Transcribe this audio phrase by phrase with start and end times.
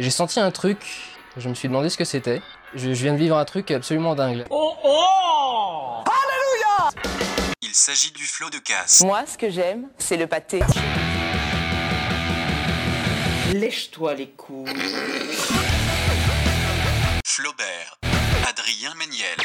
[0.00, 0.78] J'ai senti un truc,
[1.36, 2.40] je me suis demandé ce que c'était.
[2.74, 4.46] Je, je viens de vivre un truc absolument dingue.
[7.60, 9.02] Il s'agit du flot de casse.
[9.02, 10.60] Moi, ce que j'aime, c'est le pâté.
[13.52, 14.72] Lèche-toi les couilles.
[17.26, 17.98] Flaubert.
[18.48, 19.36] Adrien Méniel.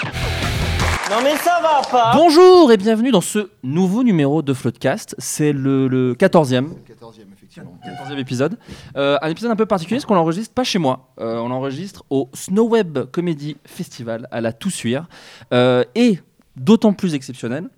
[1.10, 5.16] Non mais ça va pas Bonjour et bienvenue dans ce nouveau numéro de Floodcast.
[5.20, 6.70] C'est le, le 14e.
[6.70, 7.78] 14e, effectivement.
[7.86, 8.58] 14e épisode.
[8.98, 11.12] Euh, un épisode un peu particulier parce qu'on l'enregistre pas chez moi.
[11.20, 15.08] Euh, on l'enregistre au Snow Web Comedy Festival à la Toussuire.
[15.54, 16.20] Euh, et
[16.56, 17.70] d'autant plus exceptionnel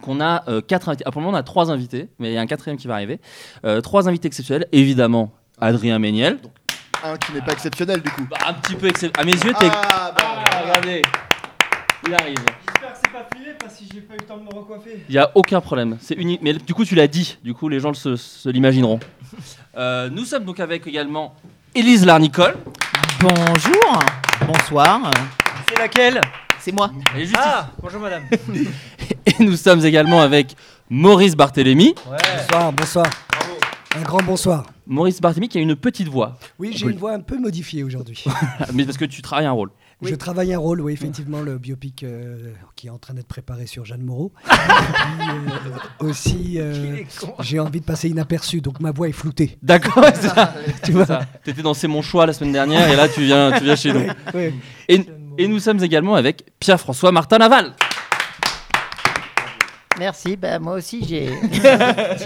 [0.00, 1.04] qu'on a euh, quatre invités.
[1.06, 2.86] Ah, pour le moment, on a trois invités, mais il y a un quatrième qui
[2.86, 3.20] va arriver.
[3.64, 4.68] Euh, trois invités exceptionnels.
[4.70, 6.38] Évidemment, Adrien Méniel.
[7.04, 8.22] Un qui n'est pas exceptionnel, du coup.
[8.30, 9.20] Bah, un petit peu exceptionnel.
[9.20, 9.66] À mes yeux, t'es.
[9.68, 11.02] Ah, bah, Ah, regardez.
[12.06, 12.36] Il arrive.
[12.36, 15.04] J'espère que c'est pas filé parce que j'ai pas eu le temps de me recoiffer.
[15.08, 15.98] Il y a aucun problème.
[16.00, 16.40] C'est unique.
[16.42, 17.38] Mais du coup, tu l'as dit.
[17.44, 19.00] Du coup, les gens se, se l'imagineront.
[19.74, 21.34] Euh, nous sommes donc avec également
[21.74, 22.54] Élise Larnicole.
[23.18, 23.98] Bonjour,
[24.46, 25.10] bonsoir,
[25.66, 26.20] C'est laquelle?
[26.60, 26.90] C'est moi.
[27.16, 28.24] Et, juste Ah Bonjour madame.
[29.26, 30.54] Et nous sommes également avec
[30.90, 31.94] Maurice Barthélémy.
[32.10, 32.18] Ouais.
[32.36, 33.06] Bonsoir, bonsoir.
[33.96, 34.66] Un grand bonsoir.
[34.86, 36.36] Maurice Barthélémy qui a une petite voix.
[36.58, 38.24] Oui, j'ai une voix un peu modifiée aujourd'hui.
[38.74, 39.70] Mais parce que tu travailles un rôle.
[40.02, 43.66] Je travaille un rôle, oui, effectivement, le biopic euh, qui est en train d'être préparé
[43.66, 44.32] sur Jeanne Moreau.
[44.50, 46.96] Et puis, euh, aussi, euh,
[47.40, 49.58] j'ai envie de passer inaperçu, donc ma voix est floutée.
[49.62, 50.54] D'accord, c'est ça.
[50.84, 51.20] Tu vois Ça.
[51.44, 53.92] T'étais dans C'est mon choix la semaine dernière et là tu viens, tu viens chez
[53.92, 54.06] nous.
[54.34, 54.54] Oui.
[54.88, 55.04] Et,
[55.38, 57.74] et nous sommes également avec Pierre-François Martin Naval.
[60.02, 61.26] Merci, bah, moi aussi j'ai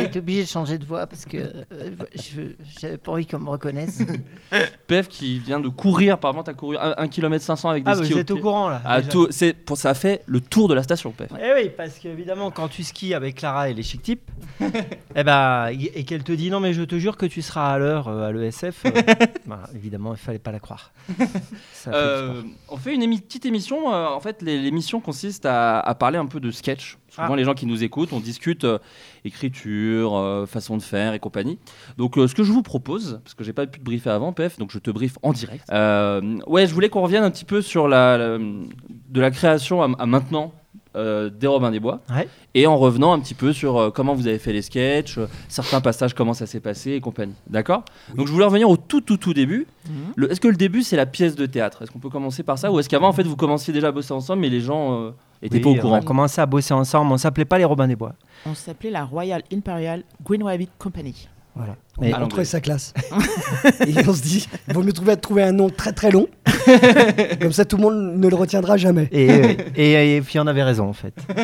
[0.02, 2.40] été obligé de changer de voix parce que euh, je
[2.80, 4.00] j'avais pas envie qu'on me reconnaisse.
[4.86, 8.12] PF qui vient de courir, apparemment t'as couru 1 km 500 avec des Ah, skis
[8.12, 8.80] vous au êtes au courant là.
[8.84, 9.28] Ah, tout-
[9.66, 11.30] pour ça a fait le tour de la station PF.
[11.38, 14.30] Eh oui, parce qu'évidemment, quand tu skis avec Clara et les chic types,
[15.14, 17.78] eh ben, et qu'elle te dit non, mais je te jure que tu seras à
[17.78, 18.90] l'heure euh, à l'ESF, euh,
[19.46, 20.92] bah, évidemment, il fallait pas la croire.
[21.72, 23.92] Ça fait du Euh, on fait une émi- petite émission.
[23.92, 26.96] euh, en fait, l'émission consiste à, à parler un peu de sketch.
[27.16, 27.36] Souvent, Ah.
[27.36, 28.78] les gens qui nous écoutent, on discute euh,
[29.24, 31.58] écriture, euh, façon de faire et compagnie.
[31.98, 34.32] Donc, euh, ce que je vous propose, parce que j'ai pas pu te briefer avant,
[34.32, 35.64] PF, donc je te briefe en direct.
[35.70, 39.90] Ouais, je voulais qu'on revienne un petit peu sur la, la- de la création à,
[39.98, 40.52] à maintenant.
[40.96, 42.28] Euh, des Robins des Bois Ouais.
[42.54, 45.26] et en revenant un petit peu sur euh, comment vous avez fait les sketchs, euh,
[45.48, 47.34] certains passages, comment ça s'est passé et compagnie.
[47.48, 47.84] D'accord?
[48.14, 49.66] Donc je voulais revenir au tout tout tout début.
[49.88, 50.24] Mhm.
[50.30, 51.82] Est-ce que le début c'est la pièce de théâtre?
[51.82, 52.72] Est-ce qu'on peut commencer par ça?
[52.72, 55.10] Ou est-ce qu'avant en fait vous commenciez déjà à bosser ensemble mais les gens euh,
[55.42, 55.98] étaient Oui, pas au courant?
[55.98, 58.14] On commençait à bosser ensemble, on s'appelait pas les Robins des Bois.
[58.46, 61.28] On s'appelait la Royal Imperial Green Rabbit Company.
[61.54, 61.76] Voilà.
[61.98, 62.28] On Mais- l'anglais.
[62.28, 62.92] trouvé sa classe.
[63.86, 66.26] et on se dit, il vaut mieux trouver, trouver un nom très très long.
[67.40, 69.08] Comme ça, tout le monde ne le retiendra jamais.
[69.12, 71.14] Et, euh, et, et puis on avait raison en fait.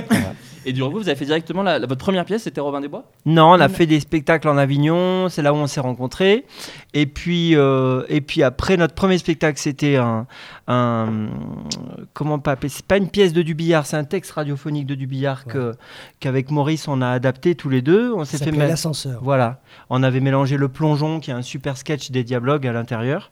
[0.65, 2.87] Et du coup vous avez fait directement la, la- votre première pièce c'était Robin des
[2.87, 3.05] Bois?
[3.27, 6.45] Non, on a fait des spectacles en Avignon, c'est là où on s'est rencontrés.
[6.95, 10.29] Et puis, euh, et puis après, notre premier spectacle, c'était un,
[10.69, 11.31] un-
[12.13, 15.47] comment pas appeler, c'est pas une pièce de Dubillard, c'est un texte radiophonique de Dubillard
[15.47, 15.73] que
[16.21, 18.13] qu'avec Maurice on a adapté tous les deux.
[18.13, 19.19] On s'est fait l'ascenseur.
[19.21, 23.31] Voilà, on avait mélangé le plongeon, qui est un super sketch des Diablogues à l'intérieur,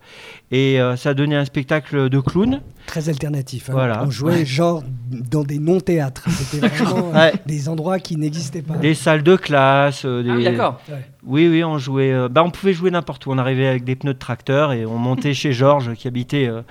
[0.50, 2.60] et euh, ça a donné un spectacle de clown.
[2.86, 3.68] Très alternatif.
[3.68, 3.72] hein.
[3.74, 4.02] Voilà.
[4.06, 6.24] On jouait genre dans des non-théâtres.
[6.30, 7.32] C'était vraiment Ouais.
[7.46, 8.76] des endroits qui n'existaient pas.
[8.76, 10.30] Des salles de classe, euh, des...
[10.30, 10.80] Ah oui d'accord.
[11.24, 12.12] Oui, oui, on jouait.
[12.12, 13.32] euh, bah, on pouvait jouer n'importe où.
[13.32, 16.62] On arrivait avec des pneus de tracteur et on montait chez Georges qui habitait euh,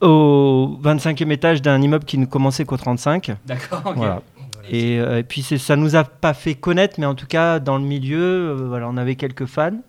[0.00, 3.32] au 25e étage d'un immeuble qui ne commençait qu'au 35.
[3.46, 3.92] D'accord.
[3.96, 4.22] Voilà.
[4.70, 7.58] Et, euh, et puis c'est- ça nous a pas fait connaître, mais en tout cas
[7.60, 9.80] dans le milieu, euh, voilà, on avait quelques fans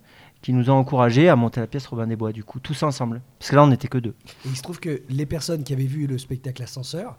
[0.41, 2.31] qui nous ont encouragés à monter la pièce Robin des Bois.
[2.31, 4.13] Du coup, tous ensemble, parce que là on n'était que deux.
[4.45, 7.17] Et il se trouve que les personnes qui avaient vu le spectacle Ascenseur,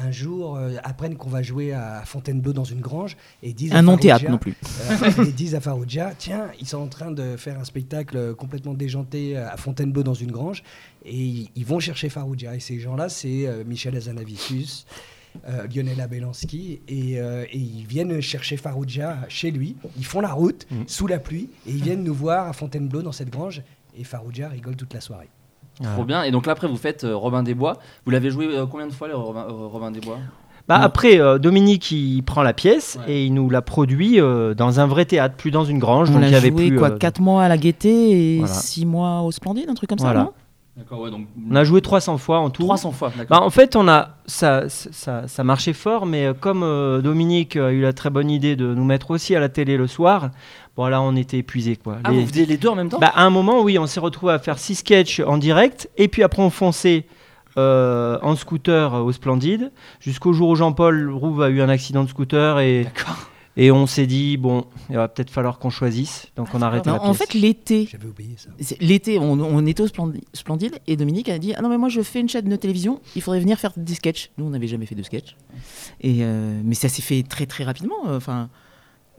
[0.00, 3.78] un jour euh, apprennent qu'on va jouer à Fontainebleau dans une grange et disent à
[3.78, 4.54] Un non-théâtre Farouja- non plus.
[5.18, 8.74] euh, et disent à Farouja, tiens, ils sont en train de faire un spectacle complètement
[8.74, 10.62] déjanté à Fontainebleau dans une grange
[11.04, 12.54] et ils, ils vont chercher Farouja.
[12.54, 14.86] Et ces gens-là, c'est euh, Michel Azanavicius,
[15.48, 19.76] euh, Lionel Abelansky et, euh, et ils viennent chercher Farouja chez lui.
[19.96, 20.84] Ils font la route Mhm.
[20.86, 23.62] sous la pluie et ils viennent nous voir à Fontainebleau dans cette grange
[23.98, 25.28] et Farouja rigole toute la soirée.
[25.94, 26.24] Trop bien.
[26.24, 27.78] Et donc là après vous faites euh, Robin des Bois.
[28.04, 30.18] Vous l'avez joué euh, combien de fois le Robin, euh, Robin des Bois
[30.66, 30.82] Bah, Mm.
[30.82, 33.12] Après, euh, Dominique il prend la pièce Ouais.
[33.12, 36.10] et il nous la produit euh, dans un vrai théâtre, plus dans une grange.
[36.10, 36.78] On donc il y a avait joué plus.
[36.78, 38.52] quoi, euh, 4 mois à la Gaîté et Voilà.
[38.52, 40.20] 6 mois au Splendide, un truc comme Voilà.
[40.20, 40.32] ça, non?
[40.90, 42.62] Ouais donc On a joué 300 fois en tout.
[42.62, 43.12] 300 fois.
[43.28, 47.56] Bah, en fait, on a ça, ça, ça marchait fort, mais euh, comme euh, Dominique
[47.56, 50.30] a eu la très bonne idée de nous mettre aussi à la télé le soir,
[50.76, 51.96] bon là, on était épuisés quoi.
[52.04, 52.98] Ah Les- vous faisiez les deux en même temps?
[52.98, 56.08] Bah, à un moment, oui, on s'est retrouvé à faire six sketchs en direct, et
[56.08, 57.06] puis après on fonçait
[57.56, 62.08] euh, en scooter au Splendide, jusqu'au jour où Jean-Paul Rouve a eu un accident de
[62.08, 63.27] scooter et, D'accord.
[63.60, 66.28] Et on s'est dit, bon, il va peut-être falloir qu'on choisisse.
[66.36, 67.28] Donc on a arrêté Non, la en pièce.
[67.28, 68.50] fait, l'été, J'avais oublié ça.
[68.60, 69.88] c'est- l'été, on, on était au
[70.32, 73.00] Splendide, et Dominique a dit Ah non, mais moi je fais une chaîne de télévision,
[73.16, 74.30] il faudrait venir faire des sketchs.
[74.38, 75.36] Nous, on n'avait jamais fait de sketch.
[76.00, 77.96] Et, euh, mais ça s'est fait très très rapidement.
[78.06, 78.48] euh, Enfin,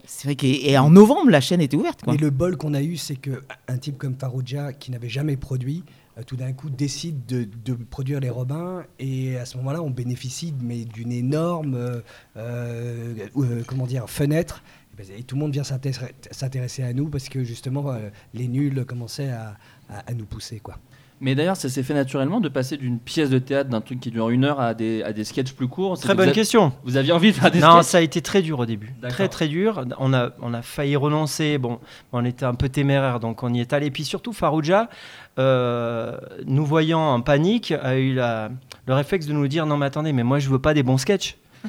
[0.06, 2.02] c'est vrai qu'en novembre, la chaîne était ouverte.
[2.02, 2.14] Quoi.
[2.14, 5.36] Mais le bol qu'on a eu, c'est que un type comme Farouja, qui n'avait jamais
[5.36, 5.92] produit, euh,
[6.26, 10.54] tout d'un coup décide de, de produire les Robins, et à ce moment-là, on bénéficie
[10.62, 12.00] mais d'une énorme, euh,
[12.36, 14.62] euh, euh, comment dire, fenêtre.
[14.92, 18.48] Et ben, Et tout le monde vient s'intéresser à nous parce que justement, euh, les
[18.48, 19.56] nuls commençaient à,
[19.88, 20.76] à- à nous pousser, quoi.
[21.22, 24.10] Mais d'ailleurs, ça s'est fait naturellement de passer d'une pièce de théâtre, d'un truc qui
[24.10, 25.98] dure une heure, à des, à des sketchs plus courts.
[25.98, 26.72] Très bonne vous a- question.
[26.82, 28.94] Vous aviez envie de faire des Non, sketchs ça a été très dur au début.
[29.06, 29.84] Très très dur.
[29.98, 31.58] On a, on a failli renoncer.
[31.58, 31.78] Bon,
[32.12, 33.90] on était un peu téméraire, donc on y est allé.
[33.90, 34.88] Puis surtout, Farouja,
[35.40, 36.16] euh,
[36.46, 38.50] nous voyant en panique, a eu la-
[38.86, 40.98] le réflexe de nous dire non mais attendez, mais moi je veux pas des bons
[40.98, 41.36] sketchs.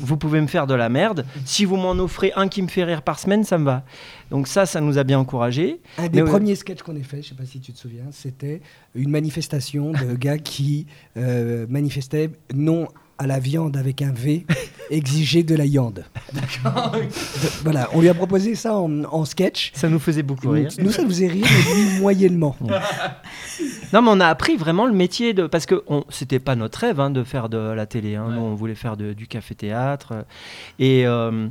[0.00, 1.24] Vous pouvez me faire de la merde.
[1.44, 3.84] Si vous m'en offrez un qui me fait rire par semaine, ça me va.
[4.32, 5.80] Donc ça, ça nous a bien encouragés.
[5.96, 6.28] Un des Mais ouais.
[6.28, 8.62] premiers sketchs qu'on ait fait, je sais pas si tu te souviens, c'était
[8.96, 12.88] une manifestation de gars qui euh, manifestaient non
[13.18, 14.46] à la viande avec un V,
[14.90, 16.04] exigeait de la yande.
[16.32, 19.70] De- Voilà, on lui a proposé ça en, en sketch.
[19.74, 20.68] Ça nous faisait beaucoup rire.
[20.78, 22.56] Nous, ça nous faisait rire, mais lui, moyennement.
[23.92, 26.78] Non, mais on a appris vraiment le métier de parce que on- c'était pas notre
[26.80, 28.16] rêve hein, de faire de la télé.
[28.16, 28.28] hein.
[28.30, 30.24] Nous, on voulait faire de- du café-théâtre
[30.78, 31.48] et euh,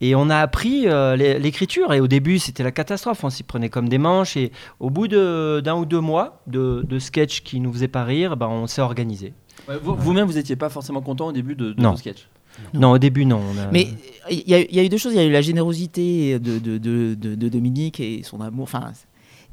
[0.00, 1.92] et on a appris euh, l'é- l'écriture.
[1.94, 3.22] Et au début, c'était la catastrophe.
[3.24, 4.36] On s'y prenait comme des manches.
[4.36, 4.50] Et
[4.80, 8.36] au bout de- d'un ou deux mois de, de sketch qui nous faisaient pas rire,
[8.36, 9.32] ben, on s'est organisé.
[9.68, 11.92] Ouais, Vous-même, vous n'étiez pas forcément content au début de, de Non.
[11.92, 12.28] vos sketchs
[12.74, 13.40] Non, au début, non.
[13.54, 13.88] on a- Mais
[14.30, 15.12] il y, a- il y a eu deux choses.
[15.14, 18.64] Il y a eu la générosité de, de, de- de- de Dominique et son amour.
[18.64, 18.92] Enfin,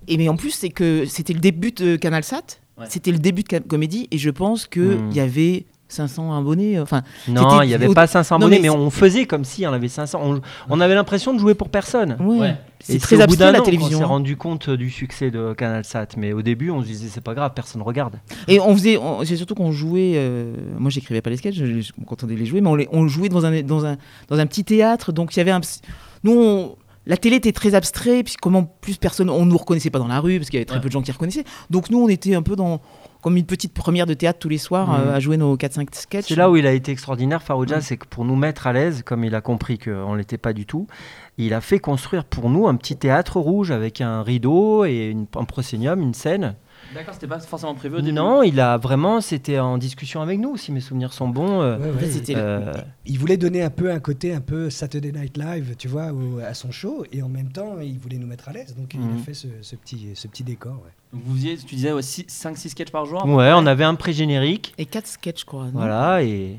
[0.08, 2.60] et mais en plus, c'est que c'était le début de CanalSat.
[2.78, 2.86] Ouais.
[2.90, 4.08] C'était le début de Comédie.
[4.12, 5.10] Et je pense qu'il Hmm.
[5.12, 6.80] il y avait 500 abonnés.
[6.80, 9.66] Enfin, non, il n'y avait au- pas 500 Non, abonnés, mais on faisait comme si
[9.68, 10.20] on avait 500.
[10.24, 12.18] On, on avait l'impression de jouer pour personne.
[12.20, 12.38] ouais.
[12.40, 12.58] Ouais.
[12.84, 13.98] C'est très au bout abstrait d'un la an télévision.
[14.00, 14.08] s'est hein.
[14.08, 16.08] rendu compte du succès de CanalSat.
[16.18, 18.16] Mais au début, on se disait c'est pas grave, personne regarde.
[18.48, 20.14] Et on faisait, on- c'est surtout qu'on jouait.
[20.16, 22.76] euh, moi, j'écrivais pas les sketchs, je, je me contentais de les jouer, mais on,
[22.76, 23.98] les, on jouait dans un, dans un,
[24.30, 25.12] dans un petit théâtre.
[25.12, 25.62] Donc il y avait un.
[26.24, 26.76] Nous, on-
[27.08, 30.20] la télé était très abstrait, puis comment plus personne, on nous reconnaissait pas dans la
[30.20, 30.82] rue parce qu'il y avait très Ouais.
[30.84, 31.44] peu de gens qui reconnaissaient.
[31.72, 32.80] Donc nous, on était un peu dans
[33.21, 36.25] comme une petite première de théâtre tous les soirs euh, à jouer nos 4-5 sketchs.
[36.27, 37.81] C'est là où il a été extraordinaire, Farouja, Ouais.
[37.81, 40.53] c'est que pour nous mettre à l'aise, comme il a compris qu'on ne l'était pas
[40.53, 40.88] du tout,
[41.38, 45.25] il a fait construire pour nous un petit théâtre rouge avec un rideau et une,
[45.35, 46.56] un proscenium, une scène.
[46.94, 50.40] D'accord, c'était pas forcément prévu au début Non, il a vraiment, c'était en discussion avec
[50.40, 51.62] nous, si mes souvenirs sont bons.
[51.62, 52.36] euh, Ouais, ouais.
[52.36, 52.74] Euh,
[53.06, 56.40] Il voulait donner un peu un côté un peu Saturday Night Live, tu vois, au-
[56.40, 58.76] à son show, et en même temps, il voulait nous mettre à l'aise.
[58.76, 59.14] Donc, il Mhm.
[59.16, 60.74] a fait ce, ce petit, ce petit décor.
[60.74, 60.92] ouais.
[61.14, 61.92] Donc vous faisiez, tu disais
[62.28, 65.70] 5-6 sketchs par jour ouais, on avait un pré-générique, Et 4 sketchs, non?
[65.74, 66.58] Voilà, et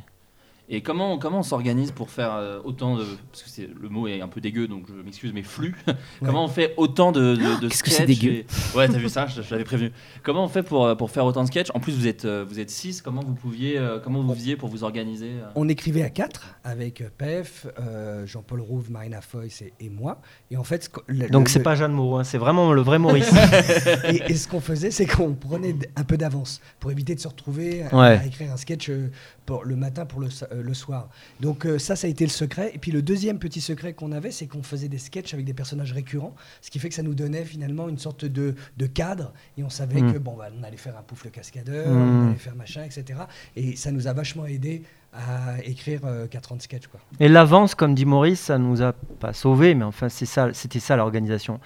[0.69, 3.05] Et comment, comment on s'organise pour faire euh, autant de.
[3.31, 5.75] Parce que le mot est un peu dégueu, donc je m'excuse, mais flux.
[6.25, 8.97] comment on fait autant de, de, de Qu'est-ce que sketchs c'est dégueu et- Ouais, t'as
[8.97, 9.93] vu ça, je, je l'avais prévenu.
[10.23, 11.69] Comment on fait pour, euh, pour faire autant de sketchs?
[11.75, 13.79] En plus, vous êtes, euh, vous êtes 6, comment vous pouviez.
[14.05, 18.91] comment vous faisiez pour vous organiser On écrivait à quatre avec Pef, euh, Jean-Paul Rouve,
[18.91, 20.23] Marina Foyce et, et moi.
[20.51, 22.81] Et en fait, ce le- donc le- c'est pas Jeanne Moreau, hein, c'est vraiment le
[22.83, 23.31] vrai Maurice.
[24.09, 27.29] et, et ce qu'on faisait, c'est qu'on prenait un peu d'avance pour éviter de se
[27.29, 28.19] retrouver à, Ouais.
[28.19, 29.11] à écrire un sketch euh,
[29.47, 31.09] pour le matin pour le, euh, le soir.
[31.41, 32.71] Donc euh, ça, ça a été le secret.
[32.75, 35.55] Et puis le deuxième petit secret qu'on avait, c'est qu'on faisait des sketchs avec des
[35.55, 39.33] personnages récurrents, ce qui fait que ça nous donnait finalement une sorte de, de cadre.
[39.59, 40.13] Et on savait Mm.
[40.15, 41.97] que bon, bah, on allait faire un pouf le cascadeur, Mm.
[42.25, 43.21] on allait faire machin, etc.
[43.57, 46.87] Et ça nous a vachement aidé à écrire euh, 4 ans de sketch.
[46.87, 46.99] Quoi.
[47.21, 50.81] Et l'avance, comme dit Maurice, ça nous a pas sauvés, mais enfin c'est ça, c'était
[50.81, 51.61] ça l'organisation.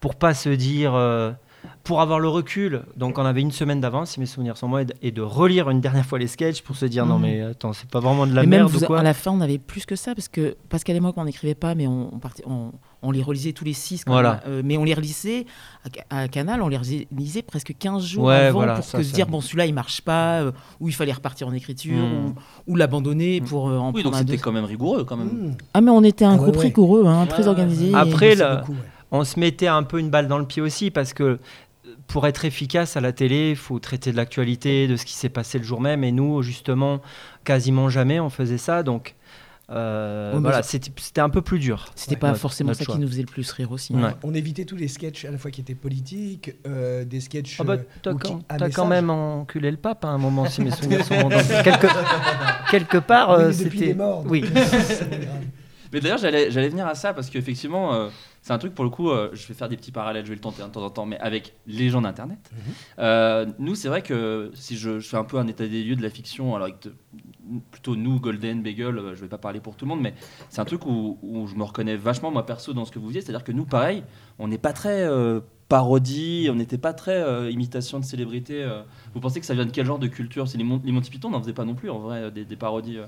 [0.00, 1.30] Pour pas se dire, euh,
[1.84, 4.86] pour avoir le recul, donc on avait une semaine d'avance, si mes souvenirs sont bons,
[5.02, 7.22] et de, relire une dernière fois les sketchs pour se dire non Mhm.
[7.22, 9.14] mais attends, c'est pas vraiment de la Et même merde vous- ou quoi à la
[9.14, 11.74] fin, on avait plus que ça parce que Pascal et moi, quand on n'écrivait pas,
[11.74, 12.72] mais on, on partait, on,
[13.02, 14.04] on les relisait tous les six.
[14.04, 14.32] quand Voilà.
[14.32, 15.46] même, euh, mais on les relisait
[15.84, 18.98] à, Ca- à Canal, on les relisait presque 15 jours Ouais, avant voilà, pour ça,
[18.98, 21.96] que se dire bon celui-là il marche pas, euh, ou il fallait repartir en écriture,
[21.96, 22.26] Mm.
[22.26, 22.34] ou,
[22.72, 24.38] ou l'abandonner pour euh, en Oui, donc c'était deux.
[24.42, 25.54] quand même rigoureux quand même.
[25.74, 27.94] Ah mais on était un Ah groupe ouais, rigoureux, hein, très Ouais, organisé.
[27.94, 28.78] Après, et- la- Beaucoup, ouais.
[29.10, 31.38] On se mettait un peu une balle dans le pied aussi parce que euh,
[32.06, 35.28] pour être efficace à la télé, il faut traiter de l'actualité, de ce qui s'est
[35.28, 36.04] passé le jour même.
[36.04, 37.00] Et nous, justement,
[37.44, 38.82] quasiment jamais on faisait ça.
[38.82, 39.14] Donc
[39.70, 41.86] euh, Ouais, voilà, c'était un peu plus dur.
[41.94, 42.94] C'était Ouais, pas notre- forcément notre ça choix.
[42.94, 43.94] qui nous faisait le plus rire aussi.
[43.94, 44.10] Ouais.
[44.22, 47.58] On évitait tous les sketchs à la fois qui étaient politiques, euh, des sketchs.
[47.60, 48.40] Ah bah, t'as quand,
[48.74, 51.28] quand même enculé le pape à un moment, si mes souvenirs sont bons.
[51.62, 51.86] Quelque,
[52.70, 53.90] quelque part, oui, euh, c'était.
[53.90, 54.22] est mort.
[54.22, 54.44] donc Oui.
[55.92, 58.08] Mais d'ailleurs, j'allais, j'allais venir à ça parce qu'effectivement, euh,
[58.42, 60.34] c'est un truc pour le coup, euh, je vais faire des petits parallèles, je vais
[60.34, 62.38] le tenter de temps en temps, mais avec les gens d'Internet.
[62.52, 62.58] Mhm.
[62.98, 65.96] Euh, nous, c'est vrai que si je, je fais un peu un état des lieux
[65.96, 66.94] de la fiction, alors avec de-
[67.70, 70.14] plutôt nous, Golden, Bagel, euh, je vais pas parler pour tout le monde, mais
[70.50, 73.06] c'est un truc où, où je me reconnais vachement, moi perso, dans ce que vous
[73.08, 73.22] disiez.
[73.22, 74.02] C'est-à-dire que nous, pareil,
[74.38, 75.08] on n'est pas très
[75.68, 78.62] parodie, on n'était pas très euh, imitation de célébrité.
[78.62, 78.82] euh.
[79.14, 80.48] Vous pensez que ça vient de quel genre de culture?
[80.48, 82.44] C'est les, Mon- les Monty Python n'en faisaient pas non plus, en vrai, euh, des,
[82.44, 82.98] des parodies.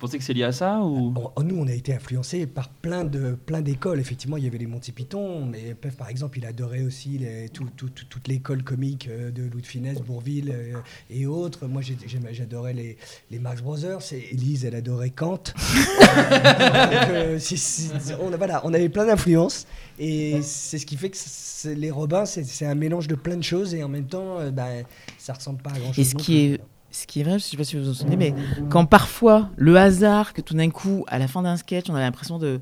[0.00, 1.12] Vous pensez que c'est lié à ça ou...
[1.42, 3.98] Nous, on a été influencés par plein de plein d'écoles.
[3.98, 7.48] Effectivement, il y avait les Monty Python, mais Pef, par exemple, il adorait aussi les,
[7.48, 10.78] tout- tout- tout- toute l'école comique euh, de Louis de Funès, Bourville euh,
[11.10, 11.66] et autres.
[11.66, 11.82] Moi,
[12.30, 12.96] j'adorais les,
[13.32, 13.98] les Marx Brothers.
[14.12, 15.42] Et Elise, elle adorait Kant.
[15.98, 17.90] Donc, euh, si- si-
[18.20, 19.66] on, a- voilà, on avait plein d'influences.
[19.98, 23.42] Et c'est ce qui fait que c'est- les Robins, c'est un mélange de plein de
[23.42, 23.74] choses.
[23.74, 24.84] Et en même temps, euh, ben,
[25.18, 25.98] ça ressemble pas à grand-chose.
[25.98, 26.54] Et ce non qui plus.
[26.54, 28.34] est, ce qui est vrai, je sais pas si vous vous en souvenez, mais
[28.70, 32.04] quand parfois le hasard, que tout d'un coup, à la fin d'un sketch, on avait
[32.04, 32.60] l'impression de,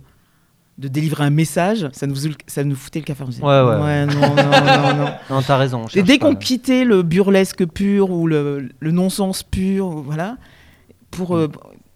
[0.79, 2.17] de délivrer un message, ça nous,
[2.47, 3.29] ça nous foutait le cafard.
[3.29, 4.07] Disait, Ouais, ouais.
[4.07, 5.11] non, non, non, non.
[5.31, 5.85] Non, t'as raison.
[5.85, 10.37] on Et dès qu'on quittait le burlesque pur ou le, le non-sens pur, voilà,
[11.11, 11.49] pour, euh,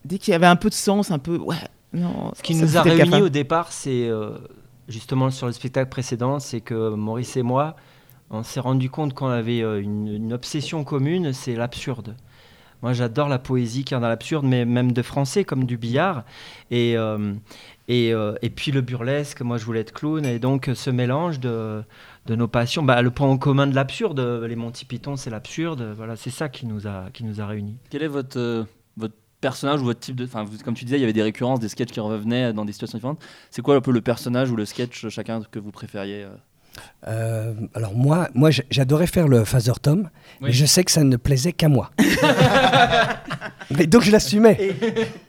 [0.05, 1.37] dès qu'il y avait un peu de sens, un peu.
[1.37, 1.57] Ouais,
[1.93, 4.31] non, Ce qui nous a réunis au départ, c'est euh,
[4.89, 7.77] justement sur le spectacle précédent, c'est que Maurice et moi,
[8.31, 12.17] on s'est rendu compte qu'on avait euh, une, obsession commune, c'est l'absurde.
[12.83, 16.25] Moi, j'adore la poésie qui est dans l'absurde, mais même de français comme du billard.
[16.71, 17.35] Et, euh,
[17.91, 20.25] euh, et puis le burlesque, moi, je voulais être clown.
[20.25, 21.83] Et donc, ce mélange de,
[22.25, 25.93] de nos passions, bah, le point en commun de l'absurde, les Monty Python, c'est l'absurde.
[25.95, 27.77] Voilà, c'est ça qui nous a, qui nous a réunis.
[27.91, 30.25] Quel est votre, votre personnage ou votre type de.
[30.25, 32.73] Enfin, comme tu disais, il y avait des récurrences, des sketchs qui revenaient dans des
[32.73, 33.23] situations différentes.
[33.51, 36.27] C'est quoi un peu le personnage ou le sketch chacun que vous préfériez
[37.07, 40.11] euh alors moi, moi j'adorais faire le Father Tom,
[40.41, 41.91] mais je sais que ça ne plaisait qu'à moi.
[43.71, 44.59] mais donc je l'assumais.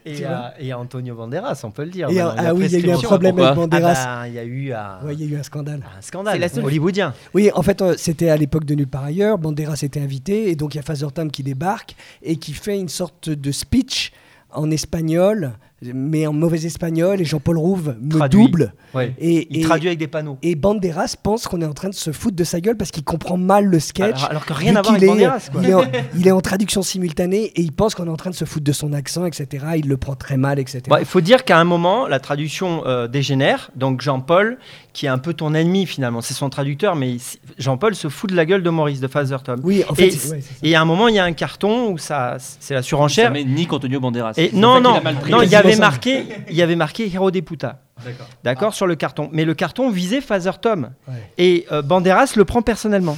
[0.04, 2.08] Et, à, et à Antonio Banderas, on peut le dire.
[2.36, 3.94] Ah oui, il y a eu un problème avec Banderas.
[3.96, 5.82] Ah bah, il y a eu un, Ouais, il y a eu un scandale.
[5.96, 7.14] un scandale C'est la seule- hollywoodien.
[7.34, 9.38] Oui, en fait, euh, c'était à l'époque de Nulle part ailleurs.
[9.38, 12.78] Banderas était invité, et donc il y a Father Tom qui débarque et qui fait
[12.78, 14.12] une sorte de speech
[14.50, 15.52] en espagnol,
[15.94, 18.42] mais en mauvais espagnol, et Jean-Paul Rouve me Traduit.
[18.44, 18.74] double.
[18.94, 19.14] Ouais.
[19.18, 20.38] Et, Il et- traduit avec des panneaux.
[20.42, 23.04] et Banderas pense qu'on est en train de se foutre de sa gueule parce qu'il
[23.04, 24.16] comprend mal le sketch.
[24.18, 25.48] Alors, alors que rien à voir qu'il avec est- Banderas.
[25.50, 25.60] Quoi.
[25.64, 25.82] Il est, en,
[26.18, 28.64] il est en traduction simultanée et il pense qu'on est en train de se foutre
[28.64, 29.64] de son accent, etc.
[29.76, 30.82] Il le prend très mal, etc.
[30.88, 33.70] Bon, il faut dire qu'à un moment, la traduction euh, dégénère.
[33.74, 34.58] Donc Jean-Paul,
[34.92, 37.20] qui est un peu ton ennemi finalement, c'est son traducteur, mais il-
[37.58, 39.60] Jean-Paul se fout de la gueule de Maurice, de Father Tom.
[39.62, 42.36] Oui, en fait, Et, ouais, à un moment, il y a un carton où ça,
[42.38, 43.30] c'est la Ça surenchère.
[43.30, 44.34] met Nick Antonio Banderas.
[44.36, 45.30] Et non, non, pris.
[45.30, 47.78] non, il y avait marqué, il y avait marqué Hero de Puta.
[48.04, 48.26] D'accord.
[48.42, 49.28] D'accord, sur le carton.
[49.32, 50.90] Mais le carton visait Father Tom.
[51.06, 51.14] Ouais.
[51.38, 53.16] Et euh, Banderas le prend personnellement.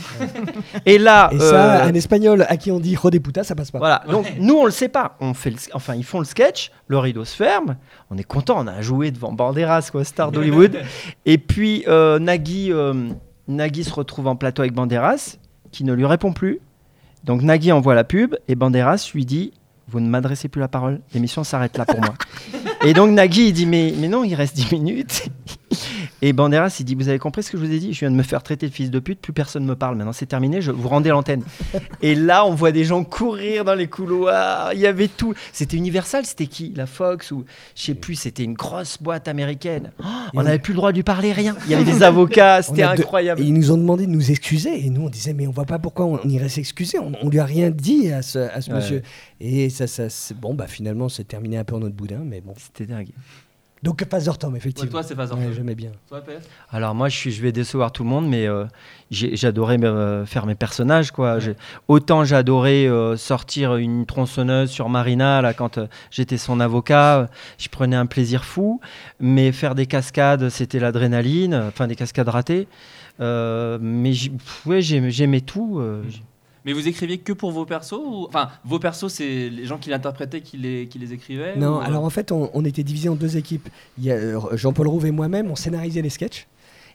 [0.84, 1.30] et là.
[1.32, 3.78] Et ça, euh, un espagnol à qui on dit Rodé puta, ça passe pas.
[3.78, 5.16] Voilà, donc nous on le sait pas.
[5.20, 7.76] On fait le- enfin, ils font le sketch, le rideau se ferme,
[8.10, 10.76] on est content, on a joué devant Banderas, quoi, star d'Hollywood.
[11.24, 13.08] Et puis euh, Nagui, euh,
[13.48, 15.36] Nagui se retrouve en plateau avec Banderas,
[15.72, 16.60] qui ne lui répond plus.
[17.22, 19.52] Donc Nagui envoie la pub et Banderas lui dit
[19.88, 22.14] Vous ne m'adressez plus la parole, l'émission s'arrête là pour moi.
[22.84, 25.28] et donc Nagui il dit mais, mais non, il reste 10 minutes.
[26.22, 27.92] Et Banderas, il dit Vous avez compris ce que je vous ai dit?
[27.92, 29.96] Je viens de me faire traiter de fils de pute, plus personne me parle.
[29.96, 31.42] Maintenant, c'est terminé, je vous rendez l'antenne.
[32.00, 34.72] Et là, on voit des gens courir dans les couloirs.
[34.72, 35.34] Il y avait tout.
[35.52, 36.72] C'était Universal, c'était qui?
[36.76, 38.14] La Fox ou je sais plus.
[38.14, 39.90] C'était une grosse boîte américaine.
[40.00, 41.56] Oh, on on- n'avait plus le droit de lui parler, rien.
[41.66, 43.42] Il y avait des avocats, c'était de- incroyable.
[43.42, 44.86] Et ils nous ont demandé de nous excuser.
[44.86, 46.98] Et nous, on disait, mais on voit pas pourquoi on, on irait s'excuser.
[47.00, 48.76] On, on lui a rien dit à ce, à ce Ouais.
[48.76, 49.02] monsieur.
[49.40, 49.84] Et ça,
[50.40, 52.20] bon, bah finalement, c'est terminé un peu en notre boudin.
[52.24, 52.54] Mais bon.
[52.76, 53.08] C'était dingue.
[53.82, 54.90] Donc, Father Tom, Ouais, effectivement.
[54.90, 55.52] toi, c'est Ouais, Tom.
[55.54, 55.92] J'aimais bien.
[56.08, 58.64] Toi, PS Alors moi, je, suis, je vais décevoir tout le monde, mais euh,
[59.10, 61.10] j'adorais euh, faire mes personnages.
[61.10, 61.38] Quoi.
[61.88, 67.28] Autant j'adorais euh, sortir une tronçonneuse sur Marina là, quand euh, j'étais son avocat,
[67.58, 68.80] je prenais un plaisir fou.
[69.20, 72.66] Mais faire des cascades, c'était l'adrénaline, enfin des cascades ratées.
[73.20, 74.12] Euh, mais
[74.64, 75.78] ouais, j'aimais tout.
[75.78, 76.22] euh, j'-
[76.64, 78.26] Mais vous écriviez que pour vos persos ou...
[78.28, 81.80] Enfin, vos persos, c'est les gens qui l'interprétaient qui les, qui les écrivaient Non, ou,
[81.80, 83.68] euh, alors en fait, on, on était divisés en deux équipes.
[84.06, 86.46] Euh, Jean-Paul Rouve et moi-même, on scénarisait les sketchs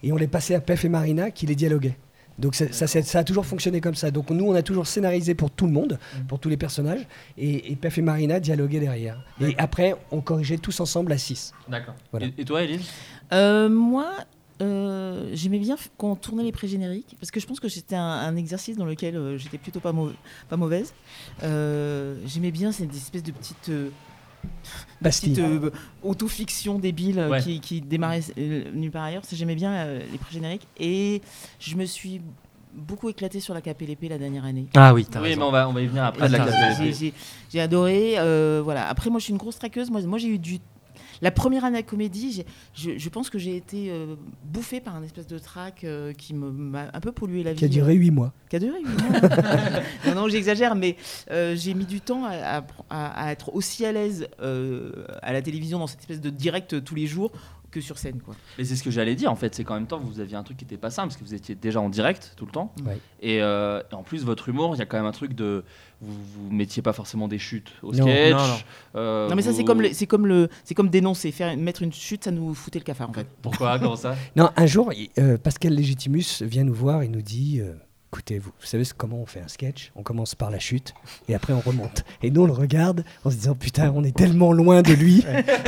[0.04, 1.98] et on les passait à Pef et Marina qui les dialoguaient.
[2.40, 4.12] Donc ça, ça, a toujours fonctionné comme ça.
[4.12, 6.00] Donc nous, on a toujours scénarisé pour tout le monde,
[6.30, 7.06] pour tous les personnages,
[7.38, 9.22] et, et Pef et Marina dialoguaient derrière.
[9.42, 11.54] Et après, on corrigeait tous ensemble à 6.
[11.68, 11.96] D'accord.
[12.12, 12.28] Voilà.
[12.28, 12.80] Et, et toi, Eline?
[13.34, 14.10] Euh, moi,
[14.62, 18.02] euh, j'aimais bien quand on tournait les pré-génériques, parce que je pense que c'était un,
[18.04, 20.12] un exercice dans lequel euh, j'étais plutôt pas, mau-
[20.50, 20.94] pas mauvaise.
[21.44, 23.90] Euh, j'aimais bien cette espèce de petite, euh,
[25.02, 25.32] Bastille.
[25.34, 25.72] petite euh,
[26.04, 27.42] autofiction débile Ouais.
[27.42, 29.24] qui, qui démarrait euh, nulle part ailleurs.
[29.32, 30.68] J'aimais bien euh, les pré-génériques.
[30.80, 31.22] Et
[31.60, 32.22] je me suis
[32.74, 34.68] beaucoup éclatée sur la KPLP la dernière année.
[34.76, 35.40] Ah oui, t'as Oui, raison.
[35.42, 36.28] mais on va, on va y venir après.
[36.28, 36.84] J'ai- de la Attends, KPLP.
[36.86, 37.14] j'ai- j'ai-
[37.52, 38.14] J'ai adoré.
[38.20, 38.88] euh, voilà.
[38.88, 39.90] Après, moi, je suis une grosse traqueuse.
[39.90, 40.60] Moi, moi j'ai eu du.
[41.22, 44.96] La première année à comédie, j'ai- je, je pense que j'ai été euh, bouffée par
[44.96, 47.60] un espèce de trac euh, qui m'a un peu pollué la vie.
[47.60, 48.34] Qui a duré 8 mois.
[48.50, 49.30] Qui a duré huit mois.
[50.08, 50.96] non, non, j'exagère, mais
[51.32, 55.34] euh, j'ai mis du temps à, à- à- à être aussi à l'aise euh, à
[55.34, 57.32] la télévision dans cette espèce de direct euh, tous les jours
[57.72, 58.20] que sur scène.
[58.20, 58.36] Quoi.
[58.58, 60.44] Mais c'est ce que j'allais dire en fait, c'est qu'en même temps vous aviez un
[60.44, 62.74] truc qui était pas simple parce que vous étiez déjà en direct tout le temps.
[62.86, 62.98] Ouais.
[63.22, 65.64] Et, euh, et en plus votre humour, il y a quand même un truc de
[66.02, 68.04] vous, vous mettiez pas forcément des chutes au Non.
[68.04, 68.32] sketch.
[68.32, 68.54] Non, non.
[68.96, 71.32] euh, non, mais ça, c'est comme, le- c'est comme, le, c'est comme dénoncer.
[71.32, 73.28] Faire, mettre une chute, ça nous foutait le cafard en fait.
[73.42, 73.78] Pourquoi?
[73.80, 74.16] Comment ça?
[74.36, 77.74] Non, un jour, euh, Pascal Légitimus vient nous voir et nous dit euh,
[78.12, 79.92] Écoutez, vous, vous savez comment on fait un sketch?
[79.96, 80.96] On commence par la chute
[81.28, 82.04] et après on remonte.
[82.24, 85.24] Et nous, on le regarde en se disant Putain, on est tellement loin de lui.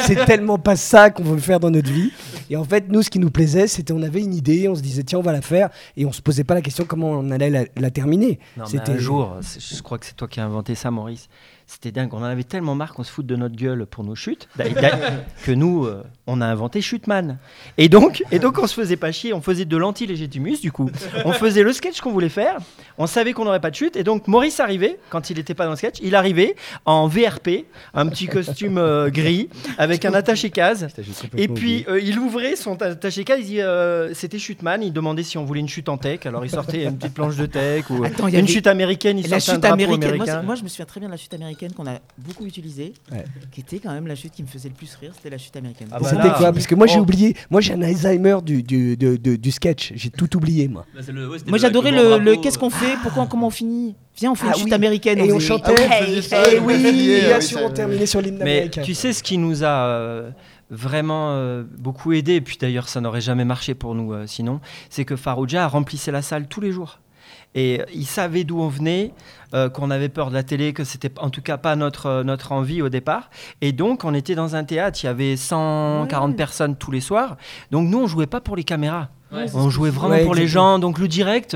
[0.08, 2.12] C'est tellement pas ça qu'on veut faire dans notre vie.
[2.50, 4.82] Et en fait, nous, ce qui nous plaisait, c'était on avait une idée, on se
[4.82, 5.70] disait Tiens, on va la faire.
[5.96, 8.40] Et on se posait pas la question comment on allait la, la terminer.
[8.58, 11.30] Non, mais C'était un jour, je crois que c'est toi qui as inventé ça, Maurice.
[11.72, 12.14] C'était dingue.
[12.14, 14.50] On en avait tellement marre qu'on se foute de notre gueule pour nos chutes
[15.46, 17.38] que nous, euh, on a inventé Chuteman.
[17.78, 19.34] Et donc, et donc, on se faisait pas chier.
[19.34, 20.90] On faisait de l'anti-légitimus, du coup.
[21.24, 22.58] On faisait le sketch qu'on voulait faire.
[22.98, 23.96] On savait qu'on n'aurait pas de chute.
[23.96, 27.66] Et donc, Maurice arrivait, quand il n'était pas dans le sketch, il arrivait en VRP,
[27.94, 29.48] un petit costume euh, gris,
[29.78, 30.88] avec un attaché-case.
[31.38, 35.24] Et puis euh, il ouvrait son attaché case, il dit euh, c'était Chuteman, il demandait
[35.24, 37.90] si on voulait une chute en tech, alors il sortait une petite planche de tech
[37.90, 40.42] ou Attends, il y une avait- chute américaine, il La sortait chute américaine, américain.
[40.42, 43.24] moi, je me souviens très bien de la chute américaine qu'on a beaucoup utilisée, Ouais.
[43.52, 45.56] qui était quand même la chute qui me faisait le plus rire, c'était la chute
[45.56, 45.88] américaine.
[45.92, 47.04] Ah bah C'était quoi Parce que moi, j'ai oh.
[47.04, 47.36] oublié.
[47.50, 49.94] Moi, j'ai un Alzheimer du, du, du sketch.
[49.96, 50.86] J'ai tout oublié, moi.
[50.96, 52.62] Bah, le- ouais, Moi j'adorais le, le qu'est-ce euh.
[52.62, 54.74] qu'on fait, pourquoi, comment on finit Viens, on fait Ah une chute oui.
[54.74, 55.20] américaine.
[55.20, 55.76] Et on faisait- chantait.
[56.54, 58.82] Eh oui, bien oui, sûr, on terminait sur l'hymne Mais américain.
[58.82, 60.32] tu sais ce qui nous a euh,
[60.70, 64.60] vraiment euh, beaucoup aidé, et puis d'ailleurs ça n'aurait jamais marché pour nous euh, sinon,
[64.90, 67.00] c'est que Farouja remplissait la salle tous les jours.
[67.56, 69.14] Et euh, il savait d'où on venait,
[69.54, 72.24] euh, qu'on avait peur de la télé, que c'était en tout cas pas notre, euh,
[72.24, 73.30] notre envie au départ.
[73.62, 76.36] Et donc on était dans un théâtre, il y avait 140 Ouais.
[76.36, 77.38] personnes tous les soirs.
[77.72, 79.10] Donc nous on jouait pas pour les caméras.
[79.32, 80.78] Ouais, On jouait vraiment Ouais, pour les gens.
[80.80, 81.56] Donc le direct,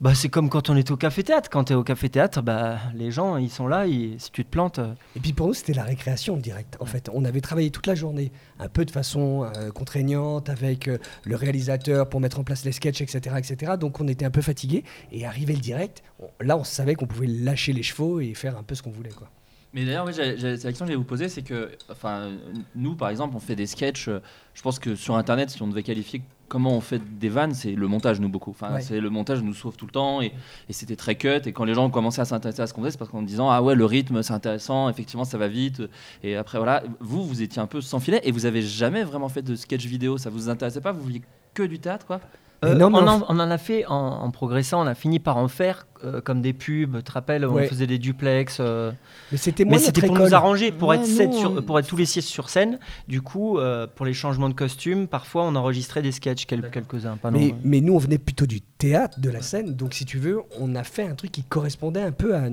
[0.00, 1.48] bah, c'est comme quand on est au café-théâtre.
[1.50, 3.86] Quand tu es au café-théâtre, bah, les gens, ils sont là.
[3.86, 4.78] Si tu te plantes...
[4.78, 6.76] euh, Et puis pour nous, c'était la récréation directe.
[6.80, 10.88] En fait, on avait travaillé toute la journée, un peu de façon euh, contraignante, avec
[10.88, 13.72] euh, le réalisateur pour mettre en place les sketchs, etc., etc.
[13.80, 14.84] Donc on était un peu fatigué.
[15.10, 18.58] Et arrivé le direct, on- là, on savait qu'on pouvait lâcher les chevaux et faire
[18.58, 19.10] un peu ce qu'on voulait.
[19.10, 19.28] Quoi.
[19.72, 22.28] Mais d'ailleurs, oui, la question que je vais vous poser, c'est que, enfin,
[22.76, 24.08] nous, par exemple, on fait des sketchs.
[24.08, 27.72] Je pense que sur Internet, si on devait qualifier comment on fait des vannes, c'est
[27.72, 28.50] le montage, nous beaucoup.
[28.50, 28.80] Enfin, Ouais.
[28.80, 30.32] c'est le montage nous sauve tout le temps et,
[30.68, 31.28] et c'était très cut.
[31.46, 33.22] Et quand les gens ont commencé à s'intéresser à ce qu'on faisait, c'est parce qu'en
[33.22, 35.82] disant ah ouais, le rythme, c'est intéressant, effectivement, ça va vite.
[36.22, 39.28] Et après voilà, vous, vous étiez un peu sans filet et vous avez jamais vraiment
[39.28, 40.18] fait de sketch vidéo.
[40.18, 40.92] Ça vous intéressait pas?
[40.92, 41.22] Vous vouliez
[41.54, 42.20] que du théâtre, quoi?
[42.64, 45.36] Euh, non, on, en, on en a fait en, en progressant, on a fini par
[45.36, 46.96] en faire euh, comme des pubs.
[46.96, 47.64] Tu te rappelles, Ouais.
[47.64, 48.56] on faisait des duplex.
[48.60, 48.90] euh,
[49.30, 50.18] Mais c'était pour école.
[50.22, 52.78] nous arranger, pour, Ouais, être sur- on- pour être tous les six sur scène.
[53.06, 57.16] Du coup, euh, pour les changements de costumes, parfois on enregistrait des sketchs, quel- quelques-uns,
[57.18, 59.74] pas Mais, mais nous, on venait plutôt du théâtre, de la scène.
[59.74, 62.44] Donc, si tu veux, on a fait un truc qui correspondait un peu à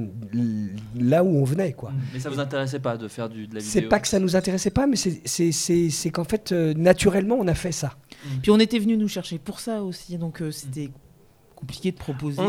[1.00, 1.74] là où on venait.
[1.74, 1.92] quoi.
[2.14, 3.72] Mais ça vous intéressait pas de faire du, de la vidéo?
[3.72, 7.54] C'est pas que ça nous intéressait pas, mais c'est- qu'en fait, euh, naturellement, on a
[7.54, 7.94] fait ça.
[8.42, 10.90] Puis on était venu nous chercher pour ça aussi, donc euh, c'était
[11.56, 12.40] compliqué de proposer.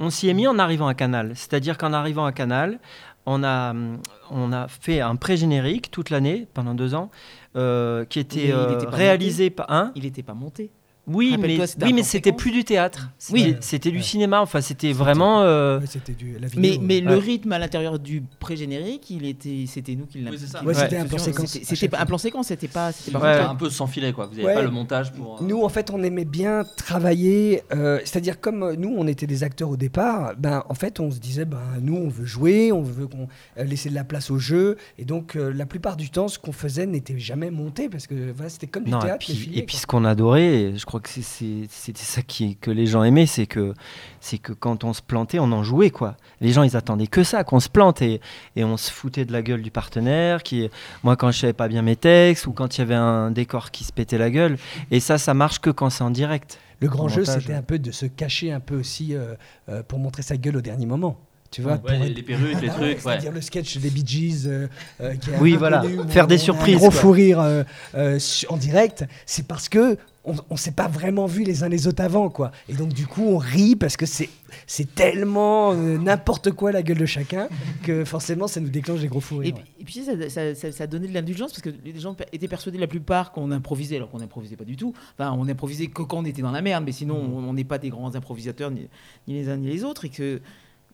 [0.00, 1.32] On s'y- est mis en arrivant à Canal.
[1.34, 2.78] C'est-à-dire qu'en arrivant à Canal,
[3.26, 3.98] on a, hum,
[4.30, 7.10] on a fait un pré-générique toute l'année, pendant deux ans,
[7.56, 9.92] euh, qui était euh, était réalisé par un.
[9.94, 10.70] Il n'était pas monté.
[11.08, 13.10] Oui, mais, oui, mais c'était plus du théâtre.
[13.32, 13.56] Oui.
[13.60, 14.02] C'était- du Ouais.
[14.02, 14.40] cinéma.
[14.42, 15.42] Enfin, c'était vraiment.
[15.42, 16.80] euh, Ouais, du la Mais, vidéo.
[16.82, 17.18] mais le Ouais.
[17.18, 20.32] rythme à l'intérieur du pré-générique, il était, c'était nous qui l'avions.
[20.32, 20.64] Oui, c'est ça.
[20.64, 21.46] Ouais, c'était un plan séquence.
[21.62, 22.92] C'était un plan séquence, c'était pas.
[22.92, 23.38] c'était pas Ouais.
[23.38, 23.48] monté.
[23.50, 24.26] un peu sans filet, quoi.
[24.26, 24.54] Vous n'avez Ouais.
[24.54, 25.40] pas le montage pour.
[25.40, 27.62] euh, Nous, en fait, on aimait bien travailler.
[27.72, 31.10] euh, C'est-à-dire, comme euh, nous, on était des acteurs au départ, ben, en fait, on
[31.10, 34.38] se disait, ben, nous, on veut jouer, on veut qu'on laisser de la place au
[34.38, 34.76] jeu.
[34.98, 38.32] Et donc, euh, la plupart du temps, ce qu'on faisait n'était jamais monté parce que
[38.32, 39.18] voilà, c'était comme du Non, théâtre.
[39.26, 42.70] puis, et puis ce qu'on adorait, je crois que c'est- c'est- c'était ça qui, que
[42.70, 43.74] les gens aimaient, c'est que,
[44.20, 45.90] c'est que quand on se plantait, on en jouait.
[45.90, 46.16] quoi.
[46.40, 48.20] Les gens, ils attendaient que ça, qu'on se plante, et,
[48.56, 50.42] et on se foutait de la gueule du partenaire.
[50.42, 50.68] Qui,
[51.02, 53.70] moi, quand je savais pas bien mes textes, ou quand il y avait un décor
[53.70, 54.56] qui se pétait la gueule,
[54.90, 56.58] et ça, ça marche que quand c'est en direct.
[56.80, 59.34] Le grand jeu, c'était un peu de se cacher un peu aussi euh,
[59.68, 61.18] euh, pour montrer sa gueule au dernier moment.
[61.50, 63.12] Tu vois, Ouais, pour les, être- les perruques, les Ah ouais, trucs, ouais.
[63.12, 64.44] C'est-à-dire le sketch des Bee Gees.
[64.46, 64.68] euh,
[65.00, 65.82] euh, qui Oui, voilà.
[66.08, 67.62] Faire on- des surprises, Un gros fou rire euh,
[67.94, 68.18] euh,
[68.50, 72.02] en direct, c'est parce que on, on s'est pas vraiment vu les uns les autres
[72.02, 72.52] avant, quoi.
[72.68, 74.28] Et donc du coup, on rit parce que c'est
[74.66, 77.48] c'est tellement euh, n'importe quoi la gueule de chacun
[77.82, 79.54] que forcément, ça nous déclenche des gros fous Et, rires.
[79.80, 82.76] et puis ça, ça, ça- ça donnait de l'indulgence parce que les gens étaient persuadés
[82.78, 84.92] la plupart qu'on improvisait alors qu'on n'improvisait pas du tout.
[85.18, 87.32] Enfin, on improvisait que quand on était dans la merde, mais sinon Mm.
[87.34, 88.86] on on n'est pas des grands improvisateurs ni,
[89.28, 90.42] ni les uns ni les autres et que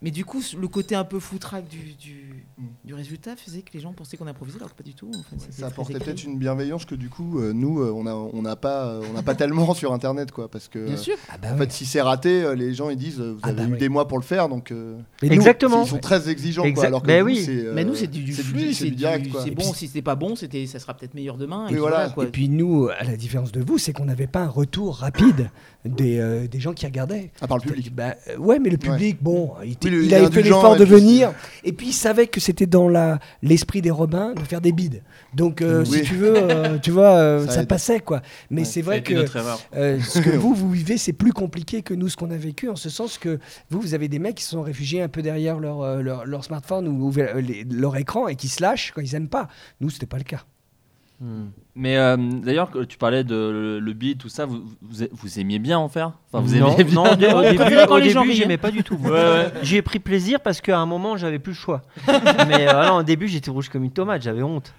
[0.03, 2.63] Mais du coup, le côté un peu foutraque du, du, Mm.
[2.85, 5.11] du résultat faisait que les gens pensaient qu'on improvisait, alors que pas du tout.
[5.13, 8.43] Enfin, Ça apportait peut-être une bienveillance que du coup, euh, nous, euh, on n'a on
[8.43, 11.17] n'a pas, euh, on n'a pas tellement sur Internet, quoi, parce que Bien sûr.
[11.31, 11.59] Ah bah en ouais.
[11.67, 13.79] fait, si c'est raté, euh, les gens ils disent, euh, vous Ah avez bah eu
[13.79, 15.83] des mois pour le faire, donc euh, Mais nous, Exactement.
[15.83, 17.43] ils sont très exigeants, quoi, alors que Ben vous, oui.
[17.45, 19.63] c'est, euh, Mais nous, c'est du, flux, c'est c'est du du- direct, c'est bon.
[19.63, 21.65] puis- Si c'était pas bon, c'était, ça sera peut-être meilleur demain.
[21.67, 22.11] Et puis voilà.
[22.11, 22.25] quoi.
[22.25, 25.51] Et puis nous, à la différence de vous, c'est qu'on n'avait pas un retour rapide
[25.85, 27.33] des, des gens qui regardaient.
[27.41, 27.93] à part le public.
[27.95, 31.33] Bah, ouais, mais le public, bon, il, le- il avait fait l'effort de venir,
[31.65, 35.03] et puis il savait que c'était dans la l'esprit des Robins de faire des bides.
[35.35, 38.23] Donc, euh, si tu veux, euh, tu vois, euh, Ça passait, quoi.
[38.51, 38.65] Mais Ouais.
[38.65, 42.31] c'est vrai que ce que vous, vous vivez, c'est plus compliqué que nous, ce qu'on
[42.31, 43.39] a vécu, en ce sens que
[43.71, 46.45] vous, vous avez des mecs qui se sont réfugiés un peu derrière leur, leur, leur
[46.45, 49.49] smartphone ou, ou les- leur écran et qui se lâchent quand ils aiment pas.
[49.81, 50.45] Nous, c'était pas le cas.
[51.21, 51.47] Hmm.
[51.77, 55.59] Mais euh, d'ailleurs, tu parlais de le, le beat, tout ça, vous, vous, vous aimiez
[55.59, 56.13] bien en faire?
[56.33, 58.35] Enfin, vous non, aimiez bien non, au dé- au début, quand au les gens début,
[58.35, 58.95] j'aimais pas du tout.
[58.95, 59.53] Ouais, ouais.
[59.63, 61.83] J'y ai pris plaisir parce qu'à un moment, j'avais plus le choix.
[62.47, 64.73] Mais euh, non, au début, j'étais rouge comme une tomate, j'avais honte.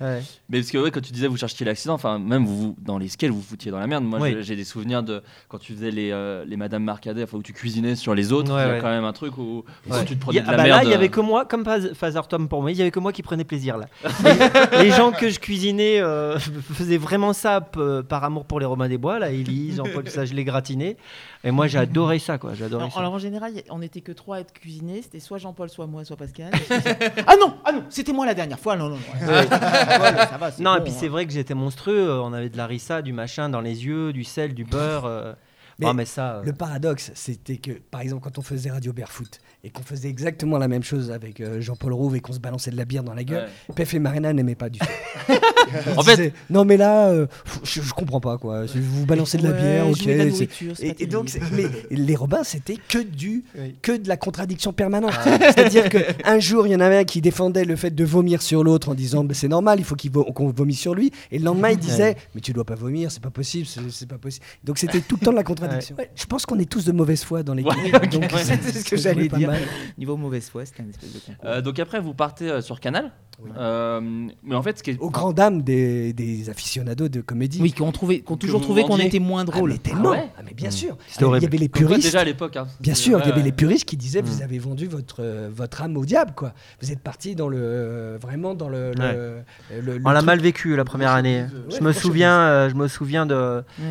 [0.00, 0.22] Ouais.
[0.48, 2.98] Mais parce que ouais, quand tu disais vous cherchiez l'accident, enfin même vous, vous- dans
[2.98, 4.02] les sketchs vous vous foutiez dans la merde.
[4.04, 4.32] Moi Oui.
[4.32, 7.42] j'ai- j'ai des souvenirs de quand tu faisais les, euh, les Madame Marcadet, enfin où
[7.42, 8.52] tu cuisinais sur les autres.
[8.52, 8.80] Ouais, il y a ouais.
[8.80, 10.04] quand même un truc où, où Ouais.
[10.04, 10.78] tu te prenais a- de ah la bah merde.
[10.82, 12.98] Là, il y avait que moi, comme Phaser Tom pour moi, il y avait que
[13.00, 13.86] moi qui prenais plaisir là.
[14.74, 16.23] les, les gens que je cuisinais euh,
[16.72, 20.10] faisaient vraiment ça p- par amour pour les Romains des Bois, là, Élise, Jean-Paul, tout
[20.10, 20.96] ça, je les gratinais.
[21.44, 22.52] Et moi, j'ai adoré ça, quoi.
[22.52, 23.00] Adoré Alors, ça.
[23.00, 25.02] alors, en général, on n'était que trois à être cuisinés.
[25.02, 26.50] C'était soit Jean-Paul, soit moi, soit Pascal.
[27.26, 28.76] ah non, ah non, c'était moi la dernière fois.
[28.76, 29.26] Non, non, non.
[29.28, 30.96] Ouais, ça va, c'est Non, et puis hein.
[30.98, 32.08] c'est vrai que j'étais monstrueux.
[32.10, 35.36] euh, On avait de la rissa, du machin dans les yeux, du sel, du beurre.
[35.78, 36.36] Mais Non, mais ça.
[36.36, 40.08] euh, Le paradoxe, c'était que, par exemple, quand on faisait Radio Barefoot et qu'on faisait
[40.08, 43.02] exactement la même chose avec euh, Jean-Paul Rouve et qu'on se balançait de la bière
[43.02, 43.74] dans la gueule, Ouais.
[43.74, 44.86] Pef et Marina n'aimaient pas du tout.
[45.28, 47.26] Ils En fait- disaient, non mais là, euh,
[47.64, 48.64] je, je comprends pas quoi.
[48.66, 49.96] Vous balancez de la Ouais, bière, ok.
[49.98, 53.74] la c'est- nourriture, c'est Et, donc, mais les Robins, c'était que du, Oui.
[53.82, 55.14] que de la contradiction permanente.
[55.24, 58.62] C'est-à-dire qu'un jour, il y en avait un qui défendait le fait de vomir sur
[58.62, 61.10] l'autre en disant, bah, c'est normal, il faut qu'il vo- qu'on vomisse sur lui.
[61.32, 64.08] Et le lendemain, il disait, mais tu dois pas vomir, c'est pas possible, c'est c'est
[64.08, 64.44] pas possible.
[64.62, 65.63] Donc c'était tout le temps de la contradiction.
[65.98, 67.74] Ouais, je pense qu'on est tous de mauvaise foi dans les Ouais,
[68.10, 68.42] Donc ouais.
[68.44, 69.50] c'est ce que j'allais dire.
[69.50, 69.60] mal.
[69.98, 71.44] Niveau mauvaise foi, c'était un espèce de concours.
[71.44, 73.12] Euh, donc après vous partez euh, sur Canal.
[73.58, 74.00] Euh,
[74.44, 77.58] mais en fait ce qui est Aux grandes dames des, des aficionados de comédie.
[77.60, 79.70] Oui, qu'on trouvait, qu'on toujours vous trouvé qu'on était moins Ah, drôle.
[79.72, 80.10] mais tellement.
[80.12, 80.96] Ah ouais Ah, mais bien sûr.
[81.08, 82.02] C'était il y avait les puristes.
[82.04, 82.56] déjà à l'époque.
[82.56, 82.68] hein.
[82.80, 85.82] Bien sûr, il y avait les puristes qui disaient vous avez vendu votre euh, votre
[85.82, 86.52] âme au diable quoi.
[86.80, 89.44] Vous êtes parti dans le euh, vraiment dans le, le- Ouais.
[89.82, 91.44] le- le On l'a mal vécu la première année.
[91.76, 93.84] Je me souviens, je me souviens de Ouais.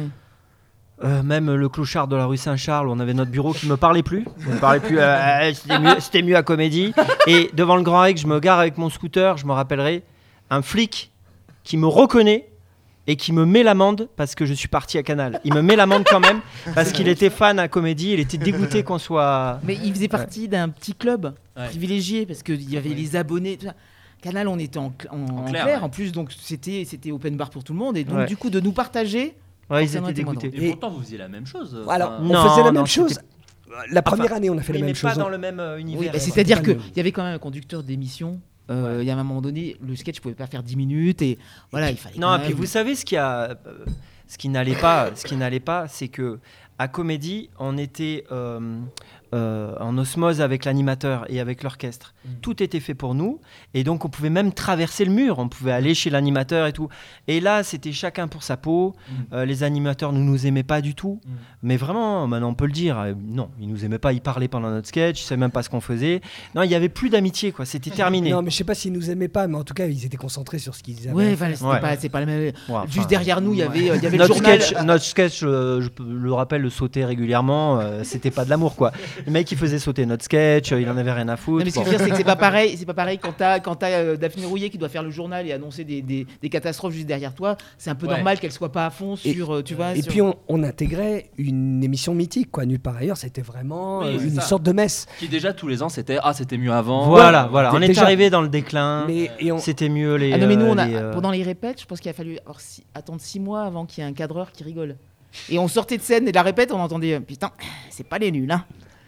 [1.03, 2.87] Euh, même le clochard de la rue Saint-Charles.
[2.89, 4.25] On avait notre bureau qui me parlait plus.
[4.41, 4.99] Il me parlait plus.
[4.99, 6.93] euh, euh, c'était mieux, c'était mieux à comédie.
[7.27, 9.37] Et devant le Grand Rex, je me gare avec mon scooter.
[9.37, 10.03] Je me rappellerai
[10.49, 11.11] un flic
[11.63, 12.49] qui me reconnaît
[13.07, 15.41] et qui me met l'amende parce que je suis parti à Canal.
[15.43, 16.39] Il me met l'amende quand même
[16.73, 18.13] parce qu'il était fan à comédie.
[18.13, 19.59] Il était dégoûté qu'on soit.
[19.63, 21.67] Mais il faisait partie d'un petit club Ouais.
[21.67, 23.57] privilégié parce qu'il y avait les abonnés.
[23.57, 23.73] tout ça.
[24.23, 25.83] Canal, on était en, cl- en- en clair, clair, ouais.
[25.83, 27.95] en plus, donc c'était c'était open bar pour tout le monde.
[27.97, 28.25] Et donc, Ouais.
[28.25, 29.35] du coup, de nous partager.
[29.69, 30.51] Ouais, ils étaient dégoûtés.
[30.53, 31.75] Et, Et- pourtant vous faisiez la même chose.
[31.89, 33.19] Alors, enfin, on Non, faisait la non, même chose.
[33.89, 35.17] La première Enfin, année, on a fait Oui, la mais même pas chose.
[35.17, 36.13] dans le même euh, Oui, univers.
[36.13, 38.39] bah, C'est-à-dire pas qu'il y avait quand même un conducteur d'émission.
[38.69, 41.37] Euh, Il y a un moment donné, le sketch pouvait pas faire 10 minutes et
[41.71, 42.15] voilà, il fallait.
[42.19, 43.55] Non, quand et puis vous savez ce qui a, euh,
[44.27, 46.39] ce qui n'allait pas, ce qui n'allait pas, c'est que
[46.77, 48.79] à comédie, on était euh,
[49.33, 52.13] euh, en osmose avec l'animateur et avec l'orchestre.
[52.23, 52.29] Mm.
[52.41, 53.39] Tout était fait pour nous,
[53.73, 55.39] et donc on pouvait même traverser le mur.
[55.39, 56.87] On pouvait aller chez l'animateur et tout.
[57.27, 58.93] Et là, c'était chacun pour sa peau.
[59.09, 59.13] Mm.
[59.33, 61.19] Euh, les animateurs ne nous aimaient pas du tout,
[61.63, 62.99] mais vraiment, maintenant on peut le dire.
[62.99, 64.13] euh, non, ils nous aimaient pas.
[64.13, 66.21] Ils parlaient pendant notre sketch, ils savaient même pas ce qu'on faisait.
[66.55, 67.65] Non, il y avait plus d'amitié, quoi.
[67.65, 68.29] C'était terminé.
[68.31, 70.17] Non, mais je sais pas s'ils nous aimaient pas, mais en tout cas, ils étaient
[70.17, 71.15] concentrés sur ce qu'ils avaient.
[71.17, 71.57] Ouais, à enfin, faire.
[71.57, 71.79] c'était Ouais.
[71.81, 72.39] pas, c'est pas la même.
[72.41, 74.61] Ouais, enfin, Juste derrière nous, il y avait, il y avait le notre journal.
[74.61, 78.75] sketch, notre sketch euh, je le rappelle, le sauter régulièrement, euh, c'était pas de l'amour
[78.75, 78.91] quoi.
[79.25, 81.65] Le mec il faisait sauter notre sketch, il en avait rien à Non, foutre.
[81.65, 82.75] mais ce que je veux dire, c'est que c'est pas pareil.
[82.77, 85.47] C'est pas pareil quand t'as quand t'as euh, Daphné Rouillet qui doit faire le journal
[85.47, 87.55] et annoncer des, des, des catastrophes juste derrière toi.
[87.77, 88.13] C'est un peu Ouais.
[88.15, 89.95] normal qu'elle soit pas à fond Et- sur, euh, tu vois.
[89.95, 92.65] Et sur- puis on, on intégrait une émission mythique, quoi.
[92.65, 95.07] Nulle part ailleurs, c'était vraiment Oui, euh, une sorte de messe.
[95.19, 97.07] Qui déjà tous les ans c'était ah c'était mieux avant.
[97.07, 99.05] Voilà, voilà, on est Déjà- arrivé dans le déclin.
[99.07, 100.33] Mais et on, C'était mieux les.
[100.33, 102.13] Ah non mais nous on a les, euh, pendant les répètes, je pense qu'il a
[102.13, 102.37] fallu
[102.93, 104.97] attendre six mois avant qu'il y ait un cadreur qui rigole.
[105.49, 107.49] Et on sortait de scène et de la répète, on entendait putain,
[107.89, 108.51] c'est pas les nuls.
[108.51, 108.63] Hein.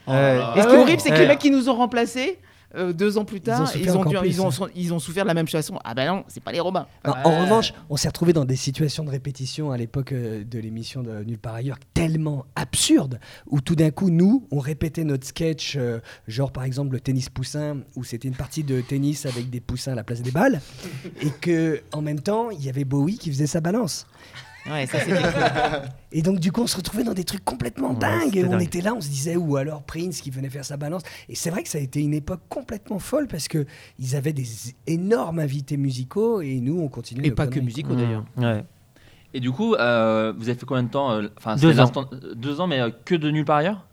[0.07, 0.39] Ouais.
[0.55, 0.81] Et ce qui est ouais.
[0.81, 2.39] horrible, c'est que les mecs qui nous ont remplacés
[2.75, 4.67] euh, deux ans plus Ils ont tard, ils ont, encore dû- plus, ils, ont, hein.
[4.75, 5.79] ils ont souffert de la même façon.
[5.85, 6.87] Ah bah non, c'est pas les Romains.
[7.05, 10.59] Non, En revanche, on s'est retrouvé dans des situations de répétition à l'époque euh, de
[10.59, 15.25] l'émission de Nulle part ailleurs tellement absurdes où tout d'un coup nous on répétait notre
[15.25, 19.49] sketch euh, genre par exemple le tennis poussin où c'était une partie de tennis avec
[19.49, 20.59] des poussins à la place des balles
[21.21, 24.05] et que en même temps il y avait Bowie qui faisait sa balance.
[24.69, 24.97] Ouais, ça.
[26.11, 28.35] Et donc, du coup, on se retrouvait dans des trucs complètement Ouais, dingues.
[28.37, 28.61] Et on dingue.
[28.63, 31.03] était là, on se disait, ou alors Prince qui venait faire sa balance.
[31.29, 33.65] Et c'est vrai que ça a été une époque complètement folle parce que
[33.99, 34.47] ils avaient des
[34.87, 37.27] énormes invités musicaux et nous, on continuait.
[37.27, 38.25] Et pas que musicaux d'ailleurs.
[38.37, 38.63] Ouais.
[39.33, 41.91] Et du coup, euh, vous avez fait combien de temps euh, Enfin, Deux ans.
[42.35, 43.85] Deux ans, mais euh, que de nulle part ailleurs?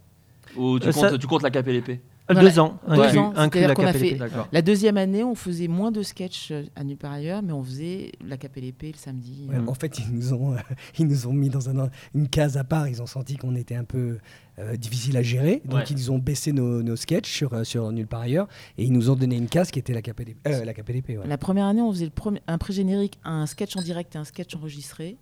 [0.57, 2.35] Ou tu, Euh, comptes, ça- tu comptes la KPLP Euh.
[2.41, 2.79] Deux ans.
[2.89, 4.17] Deux inclus- ans, inclus c'est-à-dire la KPLP.
[4.19, 4.31] fait-.
[4.53, 7.63] La deuxième année, on faisait moins de sketchs euh, à nulle part ailleurs, mais on
[7.65, 9.49] faisait la KPLP le samedi.
[9.51, 10.59] Ouais, En fait, ils nous ont, euh,
[10.99, 12.87] ils nous ont mis dans un- une case à part.
[12.89, 14.19] Ils ont senti qu'on était un peu
[14.59, 15.63] euh, difficile à gérer.
[15.65, 15.85] Donc, Ouais.
[15.91, 18.49] ils ont baissé nos, nos sketchs sur, euh, sur Nulle part ailleurs.
[18.79, 20.37] Et ils nous ont donné une case qui était la KPLP.
[20.47, 21.27] euh, la KPLP ouais.
[21.27, 24.25] La première année, on faisait le premier, un pré-générique, un sketch en direct et un
[24.25, 25.17] sketch enregistré.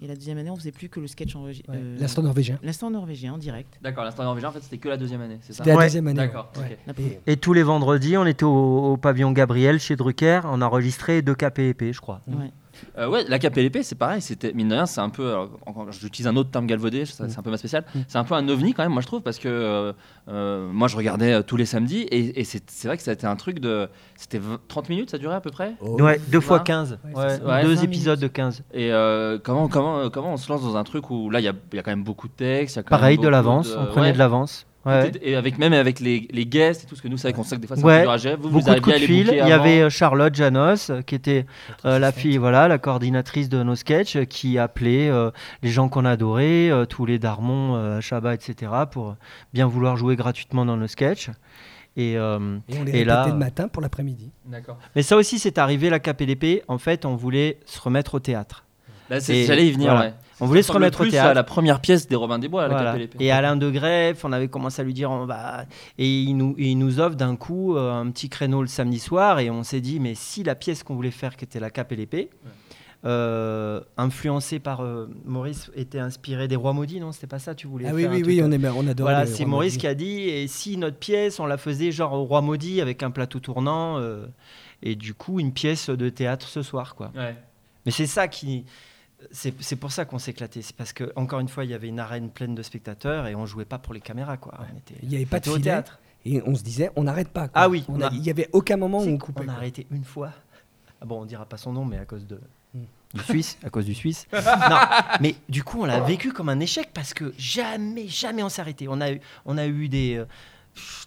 [0.00, 1.72] Et la deuxième année, on faisait plus que le sketch enregistré.
[1.76, 1.82] Ouais.
[1.98, 2.58] L'instant norvégien.
[2.62, 3.78] L'instant norvégien en direct.
[3.82, 5.84] D'accord, l'instant norvégien, en fait, c'était que la deuxième année, c'est ça C'était la Ouais.
[5.86, 6.16] deuxième année.
[6.18, 7.20] D'accord, ouais.
[7.26, 10.42] Et tous les vendredis, on était au, au pavillon Gabriel chez Drucker.
[10.44, 12.20] On a enregistré deux KPLP, je crois.
[12.28, 12.52] Ouais.
[12.98, 14.20] Euh, ouais, la KPLP, c'est pareil.
[14.20, 15.28] C'était mine de rien, c'est un peu.
[15.30, 15.50] alors,
[15.90, 17.84] J'utilise un autre terme galvaudé, ça, c'est un peu ma spéciale.
[17.94, 17.98] Mm.
[18.08, 19.92] C'est un peu un ovni quand même, moi je trouve, parce que euh,
[20.28, 23.14] euh, moi je regardais euh, tous les samedis et, et c'est vrai que ça a
[23.14, 23.88] été un truc de.
[24.16, 25.74] C'était 20 30 minutes, ça durait à peu près?
[25.80, 26.00] Oh.
[26.02, 26.64] Ouais, deux fois Ouais.
[26.64, 26.98] 15.
[27.04, 27.62] Ouais, Ouais, c'est ça.
[27.62, 28.62] deux épisodes de 15.
[28.72, 31.48] Et euh, comment, comment, comment on se lance dans un truc où là il y
[31.48, 32.76] a, il y a quand même beaucoup de textes.
[32.76, 33.74] il y a quand même Pareil, de l'avance.
[33.78, 34.12] On prenait ouais.
[34.12, 34.66] de l'avance.
[34.86, 35.10] Ouais.
[35.20, 37.42] Et avec, même avec les, les guests et tout ce que nous, c'est vrai qu'on
[37.42, 37.96] sait que des fois c'est Ouais.
[37.98, 38.36] peu dur à gérer.
[38.36, 39.28] Vous, vous de coups de les fil.
[39.30, 41.44] Il y avait euh, Charlotte Janos, euh, qui était
[41.84, 45.30] euh, la fille, voilà, la coordinatrice de nos sketchs, qui appelait euh,
[45.62, 49.16] les gens qu'on adorait, euh, tous les Darmon, euh, Chabat, etc., pour
[49.52, 51.28] bien vouloir jouer gratuitement dans nos sketchs.
[51.96, 54.30] Et, euh, Et on les Et là- le matin pour l'après-midi.
[54.46, 54.78] D'accord.
[54.94, 56.62] mais ça aussi, c'est arrivé la KPDP.
[56.68, 58.64] En fait, on voulait se remettre au théâtre.
[59.10, 59.90] Là, c'est- Et j'allais y venir.
[59.90, 60.06] voilà.
[60.10, 60.14] ouais.
[60.40, 61.30] On voulait se remettre au théâtre.
[61.30, 63.04] à la première pièce des Robins des Bois, à la Voilà.
[63.20, 65.64] Et Alain de Greff, on avait commencé à lui dire on va
[65.98, 69.40] et il nous, il nous offre d'un coup euh, un petit créneau le samedi soir
[69.40, 72.30] et on s'est dit mais si la pièce qu'on voulait faire qui était la KPLP
[73.04, 77.12] euh, influencée par euh, Maurice était inspirée des Rois maudits non?
[77.12, 79.12] C'était pas ça tu voulais Ah oui, faire oui, oui, on, aimait, on adorait.
[79.12, 79.78] voilà c'est Maurice Maudits.
[79.78, 83.04] qui a dit et si notre pièce on la faisait genre au Roi maudit avec
[83.04, 84.26] un plateau tournant euh,
[84.82, 87.36] et du coup une pièce de théâtre ce soir quoi Ouais.
[87.86, 88.64] mais c'est ça qui.
[89.32, 90.62] C'est pour ça qu'on s'éclatait.
[90.62, 93.34] C'est parce que, encore une fois, il y avait une arène pleine de spectateurs et
[93.34, 94.36] on jouait pas pour les caméras.
[94.36, 94.54] Quoi.
[94.60, 95.60] On était, Il n'y avait pas on de filet.
[95.62, 95.98] théâtre.
[96.24, 97.48] Et on se disait, on n'arrête pas.
[97.48, 97.62] quoi.
[97.62, 99.42] Ah oui, On on a- a- il n'y avait aucun moment où on coupait.
[99.42, 99.54] a quoi.
[99.54, 100.30] arrêté une fois.
[101.00, 102.40] Ah bon, on dira pas son nom, mais à cause de.
[102.74, 102.82] Hmm.
[103.14, 104.26] Du Suisse, à cause du Suisse.
[104.32, 104.76] non,
[105.20, 108.60] mais du coup, on l'a vécu comme un échec parce que jamais, jamais on s'est
[108.60, 108.86] arrêté.
[108.88, 110.26] On a eu, on a eu des, euh,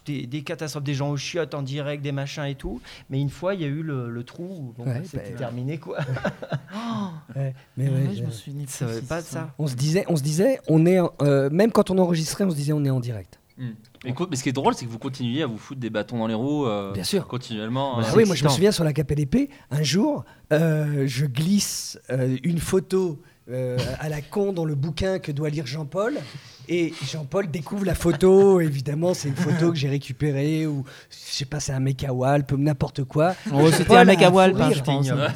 [0.06, 2.80] des, des catastrophes, des gens aux chiottes en direct, des machins et tout.
[3.10, 4.44] Mais une fois, il y a eu le, le trou.
[4.44, 5.98] où, Bon, Ouais, bah, c'était bah, terminé quoi.
[7.36, 9.54] Ouais, mais Ah ouais, ouais, je me Ça pas de ça.
[9.58, 12.50] on se disait, on se disait, on est, en- euh, même quand on enregistrait, on
[12.50, 13.38] se disait, on est en direct.
[14.04, 15.90] Mais, co- mais ce qui est drôle, c'est que vous continuiez à vous foutre des
[15.90, 17.28] bâtons dans les roues euh, Bien sûr.
[17.28, 17.98] continuellement.
[17.98, 21.26] Ouais, euh, Ah oui, moi je me souviens sur la KPLP, un jour, euh, je
[21.26, 23.20] glisse euh, une photo
[23.52, 26.14] euh, à la con dans le bouquin que doit lire Jean-Paul.
[26.68, 31.44] Et Jean-Paul découvre la photo, évidemment, c'est une photo que j'ai récupérée, ou je sais
[31.44, 33.34] pas, c'est un mec à Walp, n'importe quoi.
[33.52, 34.70] Oh, c'était un mec à Walp, hein,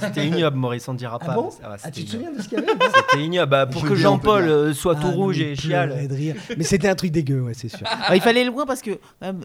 [0.00, 0.56] C'était ignoble.
[0.56, 1.34] Maurice, on ne dira Ah pas.
[1.34, 2.72] bon Ah, Ah, tu te souviens de ce qu'il y avait
[3.10, 3.50] C'était ignoble.
[3.50, 6.08] Bah, pour Je que Jean-Paul euh, soit Ah, tout non, rouge et chiale.
[6.56, 7.86] Mais c'était un truc dégueu, ouais, c'est sûr.
[7.90, 9.40] Ah, il fallait aller loin parce que même,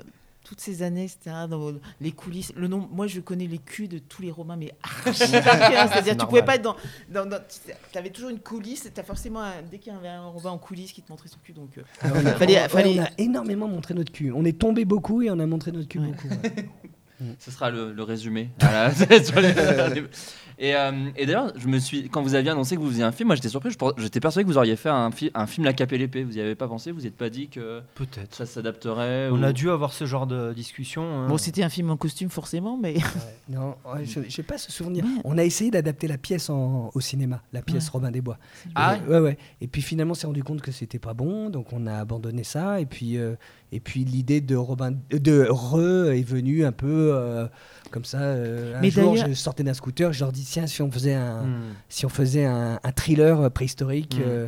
[0.52, 4.00] toutes ces années, etc., dans les coulisses, le nom, moi je connais les culs de
[4.00, 4.74] tous les Romains, mais
[5.14, 6.76] C'est-à-dire, tu pouvais pas être dans.
[7.10, 7.40] dans, dans
[7.90, 10.50] tu avais toujours une coulisse, tu as forcément, un- dès qu'il y avait un Romain
[10.50, 11.78] en coulisses qui te montrait son cul, donc.
[11.78, 14.34] euh, Ah, on, a, Fallait- ouais, fallait- on a énormément montré notre cul.
[14.34, 16.08] On est tombé beaucoup et on a montré notre cul Ouais.
[16.08, 16.28] beaucoup.
[16.28, 16.66] ouais.
[17.40, 18.50] Ce sera le, le résumé.
[18.62, 18.92] Voilà,
[20.60, 23.12] et euh, et d'ailleurs, je me suis, quand vous aviez annoncé que vous faisiez un
[23.12, 23.72] film, moi j'étais surpris.
[23.98, 26.18] J'étais persuadé que vous auriez fait un, fi- un film La KPLP.
[26.24, 28.36] Vous y avez pas pensé Vous n'y êtes pas dit que Peut-être.
[28.36, 31.04] ça s'adapterait On ou- a dû avoir ce genre de discussion.
[31.04, 31.28] hein.
[31.28, 32.96] Bon, c'était un film en costume, forcément, mais.
[33.50, 35.04] Non, ouais, je n'ai pas ce souvenir.
[35.04, 35.10] Ouais.
[35.26, 38.38] On a essayé d'adapter la pièce en- au cinéma, la pièce Robin des Bois.
[38.76, 39.38] Ah Et, ouais, ouais.
[39.62, 42.44] Et puis finalement, on s'est rendu compte que c'était pas bon, donc on a abandonné
[42.44, 42.80] ça.
[42.80, 43.36] Et puis, euh,
[43.72, 47.48] et puis l'idée de Robin de Re est venue un peu euh,
[47.92, 48.20] comme ça.
[48.22, 51.14] euh, un Mais jour, je sortais d'un scooter, je leur dis tiens, si on faisait
[51.16, 51.62] un, Hmm.
[51.90, 54.18] si on faisait un, un thriller préhistorique.
[54.18, 54.24] Mm.
[54.26, 54.48] euh,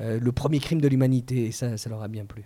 [0.00, 2.44] euh, le premier crime de l'humanité, et ça, ça leur a bien plu.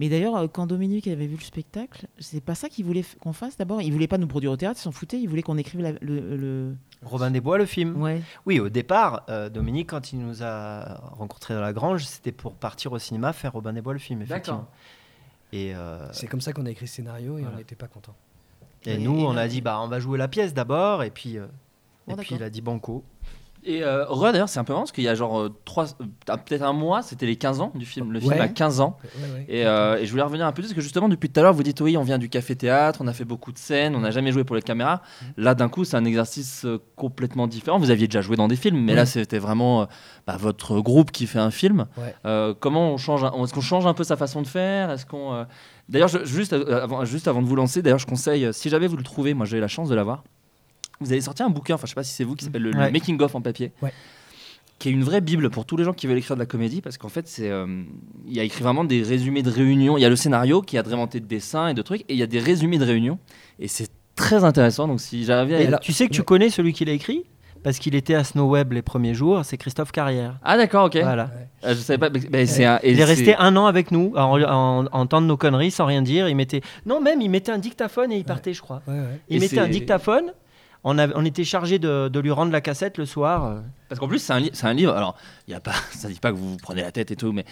[0.00, 3.56] Mais d'ailleurs, quand Dominique avait vu le spectacle, c'est pas ça qu'il voulait qu'on fasse
[3.56, 3.82] d'abord?
[3.82, 5.18] Il voulait pas nous produire au théâtre, il s'en foutait.
[5.20, 8.00] Il voulait qu'on écrive la- le, le- Robin des Bois, le film.
[8.02, 8.20] Ouais.
[8.46, 12.54] Oui, au départ, euh, Dominique, quand il nous a rencontrés dans la grange, c'était pour
[12.54, 14.66] partir au cinéma faire Robin des Bois, le film, effectivement.
[15.52, 17.56] Et, euh, C'est comme ça qu'on a écrit ce scénario et Voilà.
[17.56, 18.14] on n'était pas content.
[18.84, 21.10] et Et- nous, et on a dit, bah, on va jouer la pièce d'abord, et
[21.10, 21.46] puis, euh,
[22.06, 22.36] Bon, et puis d'accord.
[22.38, 23.04] il a dit banco.
[23.64, 25.84] Et euh, Re, d'ailleurs, c'est un peu marrant parce qu'il y a genre euh, trois,
[26.00, 28.10] euh, peut-être un mois, c'était les 15 ans du film.
[28.12, 28.96] Le film a 15 ans.
[29.02, 29.44] Ouais, ouais.
[29.48, 31.52] Et, euh, et je voulais revenir un peu parce que justement, depuis tout à l'heure,
[31.52, 34.10] vous dites oui, on vient du café-théâtre, on a fait beaucoup de scènes, on n'a
[34.10, 35.02] jamais joué pour les caméras.
[35.36, 37.78] Là, d'un coup, c'est un exercice complètement différent.
[37.78, 39.86] Vous aviez déjà joué dans des films, mais là, c'était vraiment
[40.26, 41.86] bah, votre groupe qui fait un film.
[42.60, 44.90] Comment on change un- Est-ce qu'on change un peu sa façon de faire?
[44.90, 45.44] Est-ce qu'on
[45.88, 49.02] D'ailleurs, juste, avant, juste avant de vous lancer, d'ailleurs, je conseille, si jamais vous le
[49.02, 50.22] trouvez, moi j'ai eu la chance de l'avoir,
[51.00, 52.70] vous avez sorti un bouquin, enfin je sais pas si c'est vous, qui s'appelle le,
[52.72, 52.90] le Ouais.
[52.92, 53.92] Making of en papier, Ouais.
[54.78, 56.80] qui est une vraie bible pour tous les gens qui veulent écrire de la comédie,
[56.82, 57.66] parce qu'en fait, c'est, euh,
[58.26, 59.96] il y a écrit vraiment des résumés de réunions.
[59.96, 62.16] Il y a le scénario qui a inventé de dessins et de trucs, et il
[62.18, 63.18] y a des résumés de réunions,
[63.58, 64.86] et c'est très intéressant.
[64.88, 66.24] Donc si j'arrive à Et alors- tu sais que tu ouais.
[66.26, 67.24] connais celui qui l'a écrit?
[67.62, 70.38] Parce qu'il était à Snow Web les premiers jours, c'est Christophe Carrière.
[70.42, 70.96] ah d'accord, ok.
[71.02, 71.30] Voilà.
[71.62, 72.08] Euh, je savais pas.
[72.08, 75.06] mais- mais c'est un- et Il est resté un an avec nous en, en, en
[75.06, 76.26] temps de nos conneries sans rien dire.
[76.26, 78.80] Il mettait non même il mettait un dictaphone et il partait je crois.
[78.88, 79.20] Ouais, ouais.
[79.28, 80.32] Il Et mettait un dictaphone.
[80.82, 83.62] On, était chargé de, de lui rendre la cassette le soir.
[83.90, 84.94] Parce qu'en plus, c'est un, li- un livre.
[84.94, 85.14] Alors,
[85.46, 87.32] il y a pas, ça dit pas que vous vous prenez la tête et tout,
[87.32, 87.44] mais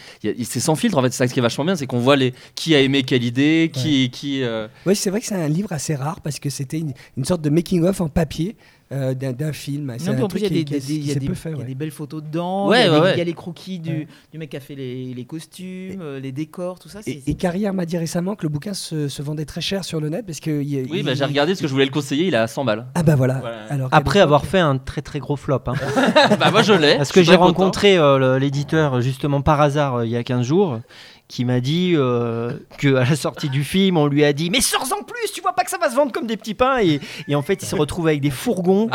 [0.44, 0.96] c'est sans filtre.
[0.96, 3.02] En fait, c'est ça qui est vachement bien, c'est qu'on voit les qui a aimé
[3.02, 4.42] quelle idée, qui, qui.
[4.42, 7.24] euh, Ouais, c'est vrai que c'est un livre assez rare parce que c'était une, une
[7.26, 8.56] sorte de making-of en papier
[8.92, 9.94] euh, d'un film.
[10.06, 12.68] Non, en plus, il y a truc des, y y a belles photos dedans.
[12.68, 13.12] Ouais, il, y a ouais, des- ouais.
[13.14, 14.08] il y a les croquis du, Ouais.
[14.32, 17.00] du mec qui a fait les, les costumes, euh, les décors, tout ça.
[17.06, 20.00] Et, et Carrière m'a dit récemment que le bouquin se, se vendait très cher sur
[20.00, 20.50] le net parce que.
[20.62, 22.38] il y a- Oui, bah, j'ai regardé parce que je voulais le conseiller, il est
[22.38, 22.86] à 100 balles.
[22.94, 23.40] Ah bah voilà.
[23.40, 23.64] Voilà.
[23.68, 25.60] Alors, Après avoir l'époque- fait un très très gros flop.
[25.66, 25.74] hein.
[26.40, 26.96] bah, moi, je l'ai.
[26.96, 30.80] Parce que j'ai rencontré euh, l'éditeur justement par hasard euh, il y a 15 jours
[31.28, 34.62] qui m'a dit euh, que à la sortie du film on lui a dit mais
[34.62, 37.00] sors-en plus tu vois pas que ça va se vendre comme des petits pains et,
[37.26, 38.88] et en fait il se retrouve avec des fourgons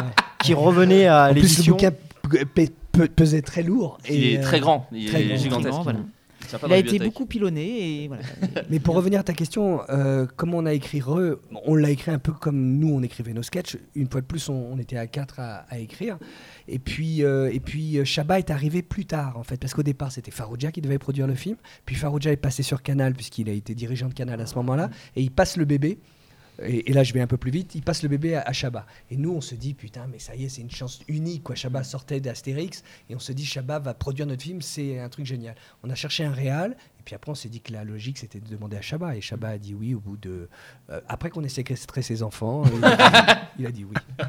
[0.44, 1.78] qui revenaient à En plus, le l'édition
[3.16, 3.98] pesait très lourd.
[4.10, 5.38] Il et, est euh, très grand, il très est grand.
[5.38, 5.62] gigantesque.
[5.64, 6.00] Très grand, voilà.
[6.68, 8.24] Il a été beaucoup pilonné et voilà.
[8.70, 12.12] Mais pour revenir à ta question, euh, comment on a écrit Re On l'a écrit
[12.12, 13.78] un peu comme nous, on écrivait nos sketchs.
[13.96, 16.18] Une fois de plus, on, on était à quatre à, à écrire.
[16.68, 19.84] Et puis, euh, et puis euh, Chabat est arrivé plus tard, en fait, parce qu'au
[19.84, 21.56] départ, c'était Farouja qui devait produire le film.
[21.86, 24.90] Puis Farouja est passé sur Canal, puisqu'il a été dirigeant de Canal à ce moment-là.
[25.16, 25.98] Et il passe le bébé.
[26.62, 27.74] Et, là, je vais un peu plus vite.
[27.76, 28.86] Il passe le bébé à, à Chabat.
[29.10, 31.44] Et nous, on se dit, putain, mais ça y est, c'est une chance unique.
[31.44, 31.56] Quoi.
[31.56, 32.84] Chabat sortait d'Astérix.
[33.10, 34.62] Et on se dit, Chabat va produire notre film.
[34.62, 35.56] C'est un truc génial.
[35.84, 36.76] On a cherché un réal.
[37.00, 39.16] Et puis après, on s'est dit que la logique, c'était de demander à Chabat.
[39.18, 40.48] Et Chabat a dit oui au bout de.
[40.90, 42.64] euh, après qu'on ait séquestré ses enfants,
[43.60, 43.96] il a dit, oui.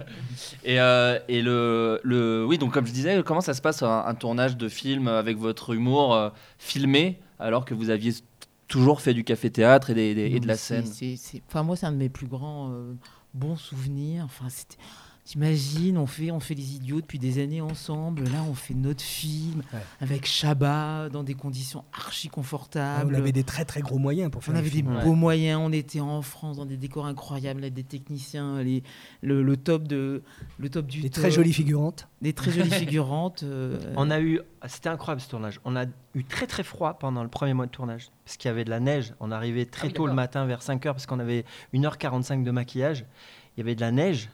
[0.64, 4.04] Et, euh, et le, le, oui, donc comme je disais, comment ça se passe un,
[4.06, 8.12] un tournage de film avec votre humour euh, filmé alors que vous aviez
[8.74, 10.84] toujours fait du café-théâtre et, des- des- et de la scène
[11.48, 12.94] Enfin, moi, c'est un de mes plus grands euh,
[13.32, 14.24] bons souvenirs.
[14.24, 14.76] Enfin, c'était-
[15.24, 18.24] T'imagines, on fait, on fait les idiots depuis des années ensemble.
[18.24, 19.80] Là, on fait notre film Ouais.
[20.00, 23.14] avec Chabat dans des conditions archi confortables.
[23.14, 25.72] on avait des très très gros moyens pour faire On avait des beaux moyens, on
[25.72, 28.82] était en France dans des décors incroyables, des techniciens, les,
[29.22, 30.22] le, le top de,
[30.58, 32.06] le top du Des top, très jolies figurantes.
[32.20, 33.44] des très jolies figurantes.
[33.44, 35.58] euh, On a eu, c'était incroyable ce tournage.
[35.64, 38.52] On a eu très très froid pendant le premier mois de tournage parce qu'il y
[38.52, 39.14] avait de la neige.
[39.20, 42.50] On arrivait très Ah oui, tôt le matin vers 5h parce qu'on avait 1h45 de
[42.50, 43.06] maquillage.
[43.56, 44.28] Il y avait de la neige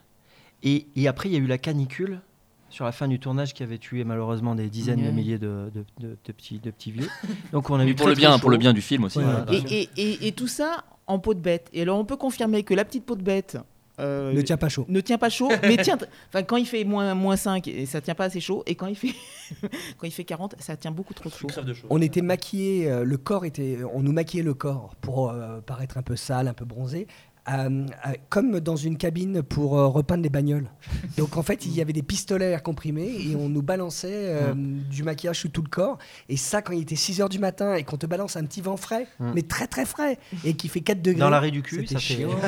[0.63, 2.21] et, et après il y a eu la canicule
[2.69, 5.85] sur la fin du tournage qui avait tué malheureusement des dizaines de milliers de, de-
[6.07, 7.09] de- de petits, de petits vieux.
[7.53, 9.19] Donc on a eu pour très, le bien, pour le bien du film aussi.
[9.19, 9.63] Ouais, ouais.
[9.69, 11.69] et, et, et, et tout ça en peau de bête.
[11.73, 13.59] Et alors, on peut confirmer que la petite peau de bête
[13.99, 14.87] euh, Ne tient pas chaud.
[14.89, 15.99] ne tient pas chaud, mais tient.
[16.29, 18.87] Enfin, quand il fait moins, moins 5, et ça tient pas assez chaud, et quand
[18.87, 19.13] il fait,
[19.99, 21.49] quand il fait 40, ça tient beaucoup trop chaud.
[21.91, 25.99] On était maquillés, euh, le corps était, on nous maquillait le corps pour euh, paraître
[25.99, 27.09] un peu sale, un peu bronzé.
[27.51, 30.71] Euh, euh, comme dans une cabine pour euh, repeindre les bagnoles.
[31.19, 34.09] Donc en fait, il y avait des pistolets à air comprimé et on nous balançait
[34.13, 35.99] euh, du maquillage sur tout le corps.
[36.29, 38.61] Et ça, quand il était 6 heures du matin et qu'on te balance un petit
[38.61, 41.21] vent frais, mais très très frais, et qui fait 4 degrés.
[41.21, 42.31] Dans l'arrêt du cul, c'était ça fait- chiant.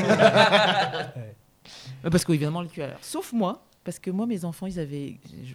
[2.04, 2.98] Euh, Parce qu'évidemment, le cul à l'air.
[3.00, 5.54] Sauf moi, parce que moi, mes enfants, ils avaient, je-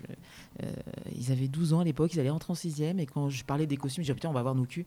[0.65, 0.71] euh,
[1.13, 3.65] ils avaient 12 ans à l'époque, ils allaient rentrer en 6 et quand je parlais
[3.67, 4.85] des costumes, je disais putain, on va voir nos culs.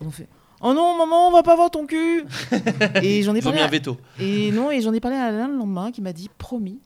[0.00, 0.26] Ils ont fait
[0.62, 2.24] Oh non, maman, on va pas voir ton cul
[3.02, 3.58] Et j'en ai Ils ont parlé.
[3.58, 3.96] mis un à- veto.
[4.20, 6.78] Et non, et j'en ai parlé à Alain le lendemain qui m'a dit promis,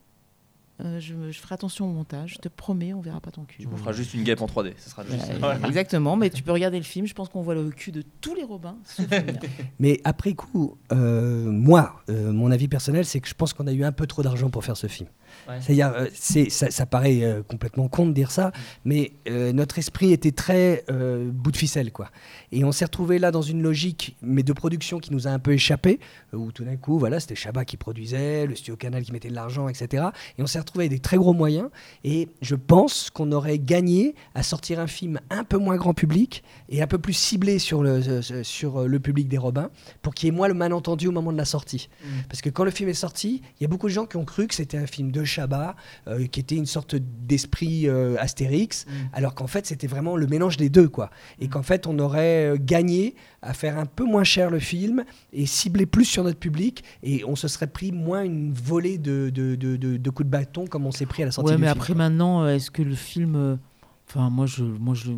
[0.82, 3.66] euh, je, je ferai attention au montage, je te promets, on verra pas ton cul.
[3.72, 4.72] On fera juste une guêpe en 3D.
[4.78, 5.24] Ce sera juste.
[5.40, 8.02] Voilà, Exactement, mais tu peux regarder le film, je pense qu'on voit le cul de
[8.20, 8.76] tous les Robins.
[9.78, 13.72] Mais après coup, euh, moi, euh, mon avis personnel, c'est que je pense qu'on a
[13.72, 15.08] eu un peu trop d'argent pour faire ce film.
[15.48, 15.56] Ouais.
[15.60, 18.52] C'est-à-dire, euh, c'est, ça, ça paraît euh, complètement con de dire ça,
[18.84, 22.10] mais euh, notre esprit était très euh, bout de ficelle, quoi.
[22.52, 25.38] Et on s'est retrouvé là dans une logique, mais de production qui nous a un
[25.38, 26.00] peu échappé,
[26.32, 29.34] où tout d'un coup, voilà, c'était Chabat qui produisait, le studio Canal qui mettait de
[29.34, 30.06] l'argent, etc.
[30.38, 31.68] Et on s'est retrouvé avec des très gros moyens.
[32.04, 36.42] Et je pense qu'on aurait gagné à sortir un film un peu moins grand public
[36.68, 39.70] et un peu plus ciblé sur le, sur le public des Robins
[40.02, 41.88] pour qu'il y ait moins le malentendu au moment de la sortie.
[42.02, 42.06] Mm.
[42.28, 44.24] Parce que quand le film est sorti, il y a beaucoup de gens qui ont
[44.24, 45.24] cru que c'était un film de
[46.08, 48.90] Euh, qui était une sorte d'esprit euh, Astérix, Mm.
[49.12, 50.88] alors qu'en fait c'était vraiment le mélange des deux.
[50.88, 51.10] quoi.
[51.40, 55.04] Et qu'en fait on aurait euh, gagné à faire un peu moins cher le film
[55.32, 59.30] et cibler plus sur notre public et on se serait pris moins une volée de,
[59.30, 61.68] de, de- coups de bâton comme on s'est pris à la sortie Ouais, du mais
[61.68, 61.80] film.
[61.80, 63.58] après maintenant, euh, est-ce que le film.
[64.08, 65.10] Enfin, moi, je, moi, je,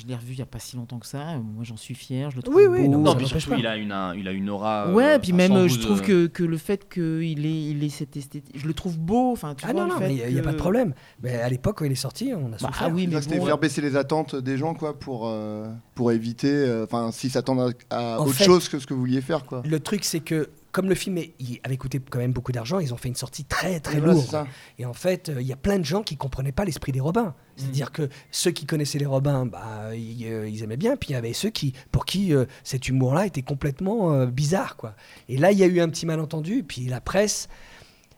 [0.00, 1.36] je l'ai revu il y a pas si longtemps que ça.
[1.38, 2.30] Moi, j'en suis fier.
[2.30, 2.92] Je le trouve Oui, oui, beau.
[2.92, 4.86] non, Non, puis surtout, il a une, un- il a une aura.
[4.88, 7.70] euh, Ouais, puis un même, euh, je trouve de- que, que le fait qu'il ait,
[7.70, 8.54] il ait cette esthétique.
[8.58, 9.32] Je le trouve beau.
[9.32, 10.94] Enfin, tu Ah vois, non, non, il n'y a que- pas de problème.
[11.22, 12.76] Mais à l'époque, quand il est sorti, on a Bah, souffert.
[12.80, 16.12] ah oui, mais C'était bon, faire baisser les attentes des gens, quoi, pour, euh, pour
[16.12, 19.44] éviter, euh, enfin, s'ils s'attendent à, autre fait- chose que ce que vous vouliez faire,
[19.44, 19.62] quoi.
[19.64, 22.78] Le truc, c'est que comme le film est- il avait coûté quand même beaucoup d'argent,
[22.78, 24.46] ils ont fait une sortie très très voilà, lourde.
[24.78, 27.00] Et en fait, euh, il y a plein de gens qui comprenaient pas l'esprit des
[27.00, 27.34] Robins.
[27.56, 30.96] C'est-à-dire que ceux qui connaissaient les Robins, bah, ils, euh, ils aimaient bien.
[30.96, 34.94] Puis il y avait ceux qui, pour qui euh, cet humour-là était complètement bizarre, quoi.
[35.28, 36.62] Et là, il y a eu un petit malentendu.
[36.62, 37.48] Puis la presse.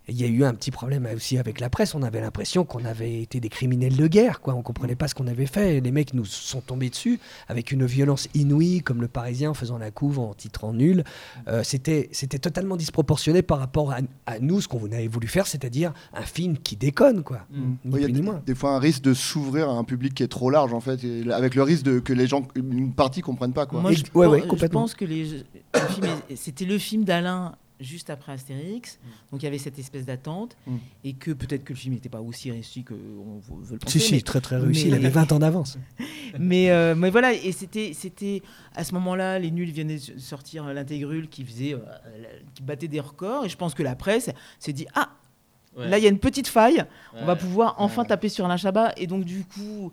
[0.08, 1.94] Il y a eu un petit problème aussi avec la presse.
[1.94, 4.40] On avait l'impression qu'on avait été des criminels de guerre.
[4.40, 4.54] Quoi.
[4.54, 5.80] On comprenait pas ce qu'on avait fait.
[5.80, 9.78] Les mecs nous sont tombés dessus avec une violence inouïe, comme le Parisien en faisant
[9.78, 11.04] la couve, en titrant nul.
[11.46, 15.46] Euh, C'était c'était totalement disproportionné par rapport à, à nous, ce qu'on avait voulu faire,
[15.46, 17.46] c'est-à-dire un film qui déconne, quoi.
[17.52, 18.42] Ni Oui, il y a plus ni des- moins.
[18.44, 21.04] des fois un risque de s'ouvrir à un public qui est trop large en fait,
[21.04, 23.80] et avec le risque de que les gens, une partie comprennent pas quoi.
[23.80, 24.80] Moi, Et- je, ouais, pen- ouais, je complètement.
[24.80, 25.44] pense que les,
[25.74, 28.98] le c'était le film d'Alain juste après Astérix.
[29.30, 30.56] Donc il y avait cette espèce d'attente.
[30.66, 30.76] Mm.
[31.04, 33.98] Et que peut-être que le film n'était pas aussi réussi qu'on veut le penser.
[33.98, 34.84] Si, si, mais- très très réussi.
[34.84, 35.78] mais- Il avait 20 ans d'avance.
[36.38, 38.42] mais, euh, mais voilà, et c'était, c'était
[38.74, 41.78] à ce moment-là, les nuls venaient de sortir l'intégrule qui faisait, euh,
[42.20, 45.10] la- qui battait des records, et je pense que la presse s'est dit ah
[45.74, 45.88] Ouais.
[45.88, 48.08] là il y a une petite faille, on va pouvoir enfin Ouais.
[48.08, 49.90] taper sur Alain Chabat, et donc du coup,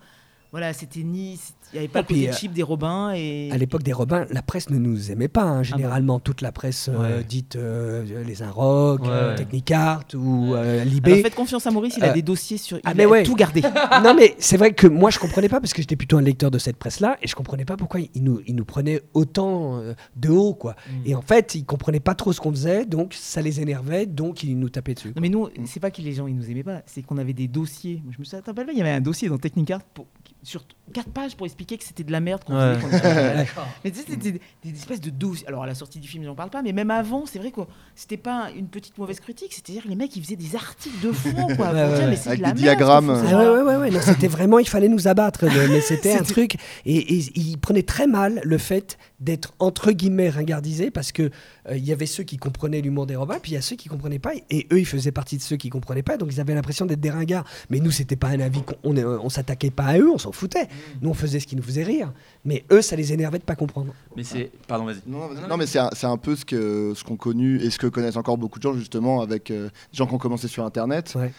[0.51, 3.57] voilà, c'était ni, il n'y avait pas le côté euh, cheap des Robins et À
[3.57, 5.43] l'époque des Robins, la presse ne nous aimait pas.
[5.43, 5.61] hein.
[5.63, 7.23] Généralement, toute la presse euh, Ouais.
[7.23, 9.35] dite euh, Les Inrocks, Ouais, euh, ouais.
[9.35, 11.21] Technicart ou euh, Alors Libé.
[11.21, 13.21] faites confiance à Maurice, il a des dossiers sur, il ah, a mais ouais.
[13.21, 13.61] tout gardé.
[14.03, 16.49] non mais c'est vrai que moi je comprenais pas parce que j'étais plutôt un lecteur
[16.49, 19.77] de cette presse là et je comprenais pas pourquoi ils nous, ils nous prenaient autant
[19.79, 20.75] euh, de haut quoi.
[21.05, 24.41] Et en fait ils comprenaient pas trop ce qu'on faisait donc ça les énervait donc
[24.43, 25.09] ils nous tapaient dessus.
[25.15, 27.33] Non mais nous, c'est pas que les gens ils nous aimaient pas, c'est qu'on avait
[27.33, 28.01] des dossiers.
[28.09, 30.07] Je me souviens, t'as pas il y avait un dossier dans Technicart pour,
[30.49, 32.79] sur quatre pages pour expliquer que c'était de la merde qu'on Ouais.
[32.79, 33.45] faisait.
[33.83, 35.47] mais tu sais, c'était des, des espèces de dossiers.
[35.47, 37.61] Alors à la sortie du film, j'en parle pas, mais même avant, c'est vrai que
[37.95, 41.11] c'était pas une petite mauvaise critique, c'est-à-dire que les mecs ils faisaient des articles de
[41.11, 41.55] fond quoi.
[41.55, 43.09] pour Ouais, dire, ouais, mais c'est Avec de la des merde, diagrammes.
[43.11, 46.23] Ah ouais, ouais, ouais, ouais, non, c'était vraiment, il fallait nous abattre, mais c'était un
[46.23, 46.55] truc.
[46.85, 51.23] Et, et ils prenaient très mal le fait d'être entre guillemets ringardisés parce que
[51.69, 53.75] euh, il y avait ceux qui comprenaient l'humour des Robins, puis il y a ceux
[53.75, 56.39] qui comprenaient pas, et eux ils faisaient partie de ceux qui comprenaient pas, donc ils
[56.39, 57.43] avaient l'impression d'être des ringards.
[57.69, 60.17] Mais nous, c'était pas un avis, qu'on- on, est- on s'attaquait pas à eux, on
[60.17, 60.67] s'en foutait.
[61.01, 62.11] Nous, on faisait ce qui nous faisait rire,
[62.45, 63.93] mais eux, ça les énervait de pas comprendre.
[64.15, 64.51] Mais c'est.
[64.67, 65.01] Pardon, vas-y.
[65.07, 67.69] Non, non, non, mais c'est un, c'est un peu ce que ce qu'ont connu et
[67.69, 70.47] ce que connaissent encore beaucoup de gens justement avec euh, des gens qui ont commencé
[70.47, 71.31] sur Internet, Ouais.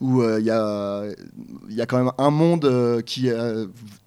[0.00, 1.04] où euh, il y, a,
[1.68, 3.54] il y a quand même un monde euh, qui a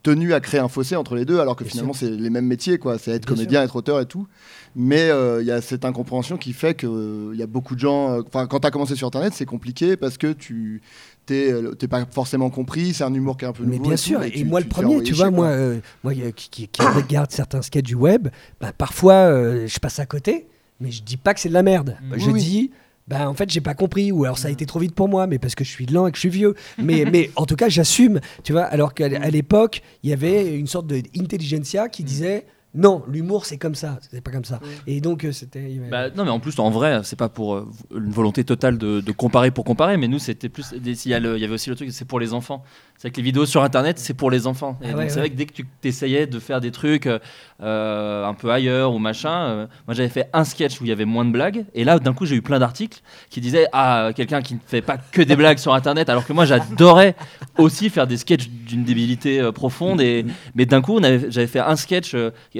[0.03, 2.47] tenu à créer un fossé entre les deux, alors que Bien finalement c'est les mêmes
[2.47, 2.97] métiers, quoi.
[2.97, 4.27] C'est être Bien comédien, être auteur et tout.
[4.77, 7.75] Mais euh, il y a cette incompréhension qui fait que euh, il y a beaucoup
[7.75, 8.11] de gens.
[8.11, 10.81] euh, Enfin, quand tu as commencé sur Internet, c'est compliqué parce que tu
[11.25, 12.93] t'es euh, t'es pas forcément compris.
[12.93, 13.83] C'est un humour qui est un peu Mais nouveau.
[13.89, 16.13] bien tout, sûr, et et, tu- moi tu le premier, tu vois, moi, euh, moi
[16.13, 18.27] euh, qui, qui- qui regarde certains sketchs du web,
[18.61, 20.47] bah, parfois euh, je passe à côté,
[20.79, 21.97] mais je dis pas que c'est de la merde.
[22.03, 22.13] Mm.
[22.19, 22.71] Je Oui, dis,
[23.07, 25.27] bah, en fait, j'ai pas compris, ou alors ça a été trop vite pour moi,
[25.27, 26.55] mais parce que je suis lent et que je suis vieux.
[26.81, 30.67] Mais, mais en tout cas, j'assume, tu vois, alors qu'à l'époque, il y avait une
[30.67, 32.45] sorte d'intelligentsia qui disait.
[32.75, 34.59] Non, l'humour c'est comme ça, c'est pas comme ça.
[34.85, 35.79] Et donc euh, c'était.
[35.89, 39.01] Bah, non, mais en plus, en vrai, c'est pas pour euh, une volonté totale de,
[39.01, 40.73] de comparer pour comparer, mais nous, c'était plus.
[40.73, 42.63] Il y, avait aussi le truc, c'est pour les enfants.
[42.97, 44.77] C'est que les vidéos sur internet, c'est pour les enfants.
[44.81, 45.21] Et Ah donc, ouais, c'est ouais.
[45.21, 47.07] vrai que dès que tu essayais de faire des trucs
[47.61, 50.91] euh, un peu ailleurs ou machin, euh, moi j'avais fait un sketch où il y
[50.91, 54.11] avait moins de blagues, et là, d'un coup, j'ai eu plein d'articles qui disaient Ah,
[54.15, 57.15] quelqu'un qui ne fait pas que des blagues sur internet, alors que moi, j'adorais
[57.57, 61.75] aussi faire des sketchs d'une débilité euh, profonde, et, mais d'un coup, j'avais fait un
[61.75, 62.15] sketch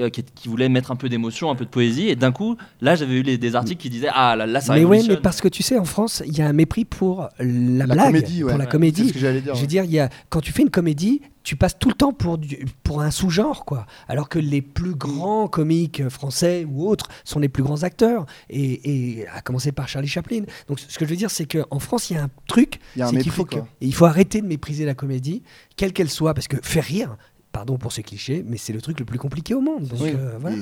[0.06, 2.56] euh, qui, qui voulait mettre un peu d'émotion, un peu de poésie, et d'un coup,
[2.80, 5.16] là, j'avais eu les- des articles qui disaient Ah, là, là ça mais ouais, mais
[5.18, 8.06] parce que tu sais, en France, il y a un mépris pour la, La blague,
[8.06, 8.50] comédie, ouais.
[8.50, 9.02] pour la comédie.
[9.02, 9.54] C'est ce que j'allais dire.
[9.54, 11.94] Je veux dire, il y a, quand tu fais une comédie, tu passes tout le
[11.94, 13.86] temps pour, du- pour un sous-genre, quoi.
[14.08, 19.20] Alors que les plus grands comiques français ou autres sont les plus grands acteurs, et,
[19.20, 20.42] et à commencer par Charlie Chaplin.
[20.68, 22.98] Donc, ce que je veux dire, c'est qu'en France, il y a un truc, Il
[22.98, 25.42] y a un c'est qu'il mépris, faut que, il faut arrêter de mépriser la comédie,
[25.76, 27.16] quelle qu'elle soit, parce que faire rire.
[27.56, 29.84] Pardon pour ce cliché, mais c'est le truc le plus compliqué au monde.
[29.84, 30.12] Donc, Oui.
[30.14, 30.56] euh, voilà.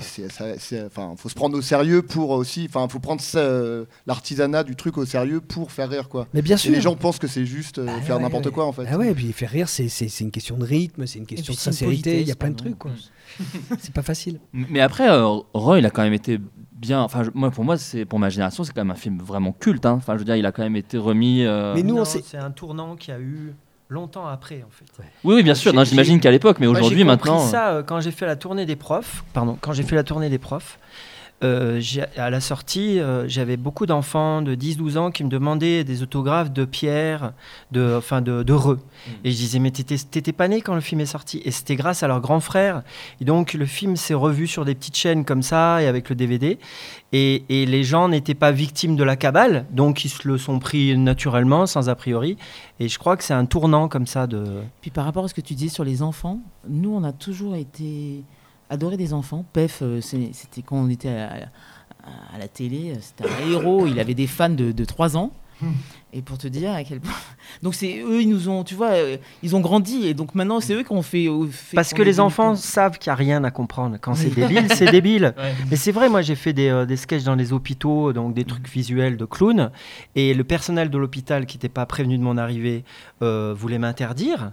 [0.87, 2.67] Enfin, faut se prendre au sérieux pour aussi.
[2.69, 3.43] Enfin, faut prendre ça,
[4.07, 6.29] l'artisanat du truc au sérieux pour faire rire, quoi.
[6.35, 6.71] Mais bien Et sûr.
[6.73, 8.53] les gens pensent que c'est juste euh, Ah faire ouais, n'importe ouais.
[8.53, 8.87] quoi, en fait.
[8.89, 11.57] Ah ouais, et puis faire rire, c'est- une question de rythme, c'est une question puis
[11.57, 12.79] de sincérité, il y a plein de trucs.
[12.79, 12.93] quoi.
[13.81, 14.39] c'est pas facile.
[14.53, 16.39] Mais après, euh, Roy, il a quand même été
[16.73, 17.03] bien.
[17.03, 19.53] Enfin, je- moi, pour moi, c'est pour ma génération, c'est quand même un film vraiment
[19.53, 19.85] culte.
[19.87, 19.95] hein.
[19.95, 21.43] Enfin, je veux dire, il a quand même été remis.
[21.45, 22.23] euh, Mais nous, on Non, sait.
[22.25, 23.55] c'est un tournant qui a eu
[23.89, 24.87] longtemps après, en fait.
[25.25, 25.73] Oui, oui, bien sûr.
[25.73, 27.47] J'ai- J'imagine j'ai- qu'à l'époque, mais aujourd'hui, j'ai compris maintenant.
[27.47, 29.25] ça euh, quand j'ai fait la tournée des profs.
[29.33, 30.79] Pardon, quand j'ai fait la tournée des profs.
[31.45, 31.81] Euh,
[32.17, 36.53] à la sortie, euh, j'avais beaucoup d'enfants de 10-12 ans qui me demandaient des autographes
[36.53, 37.33] de Pierre,
[37.71, 38.81] de, enfin de, de Reux.
[39.25, 41.43] Et je disais, mais t'étais t'étais pas né quand le film est sorti.
[41.45, 42.83] Et c'était grâce à leur grand frère.
[43.21, 46.17] Et donc, le film s'est revu sur des petites chaînes comme ça et avec le
[46.17, 46.59] DVD.
[47.13, 49.67] Et, et les gens n'étaient pas victimes de la cabale.
[49.71, 52.39] Donc, ils se le sont pris naturellement, sans a priori.
[52.81, 54.45] Et je crois que c'est un tournant comme ça de.
[54.81, 57.55] Puis par rapport à ce que tu disais sur les enfants, nous, on a toujours
[57.55, 58.25] été
[58.75, 59.45] adorés des enfants.
[59.53, 61.29] Pef, euh, c'était quand on était à,
[62.05, 65.17] à- à la télé, euh, c'était un héros, il avait des fans de, de 3
[65.17, 65.31] ans.
[66.13, 67.15] Et pour te dire à quel point.
[67.63, 70.07] Donc c'est eux, ils nous ont, tu vois, euh, ils ont grandi.
[70.07, 71.27] Et donc maintenant, c'est eux qui ont fait.
[71.51, 73.97] fait- Parce que les enfants savent qu'il n'y a rien à comprendre.
[73.99, 75.35] Quand c'est débile, c'est débile.
[75.71, 78.45] Mais c'est vrai, moi j'ai fait des, euh, des sketchs dans les hôpitaux, donc des
[78.45, 79.71] trucs visuels de clowns.
[80.17, 82.85] Et le personnel de l'hôpital qui n'était pas prévenu de mon arrivée
[83.23, 84.51] euh, voulait m'interdire.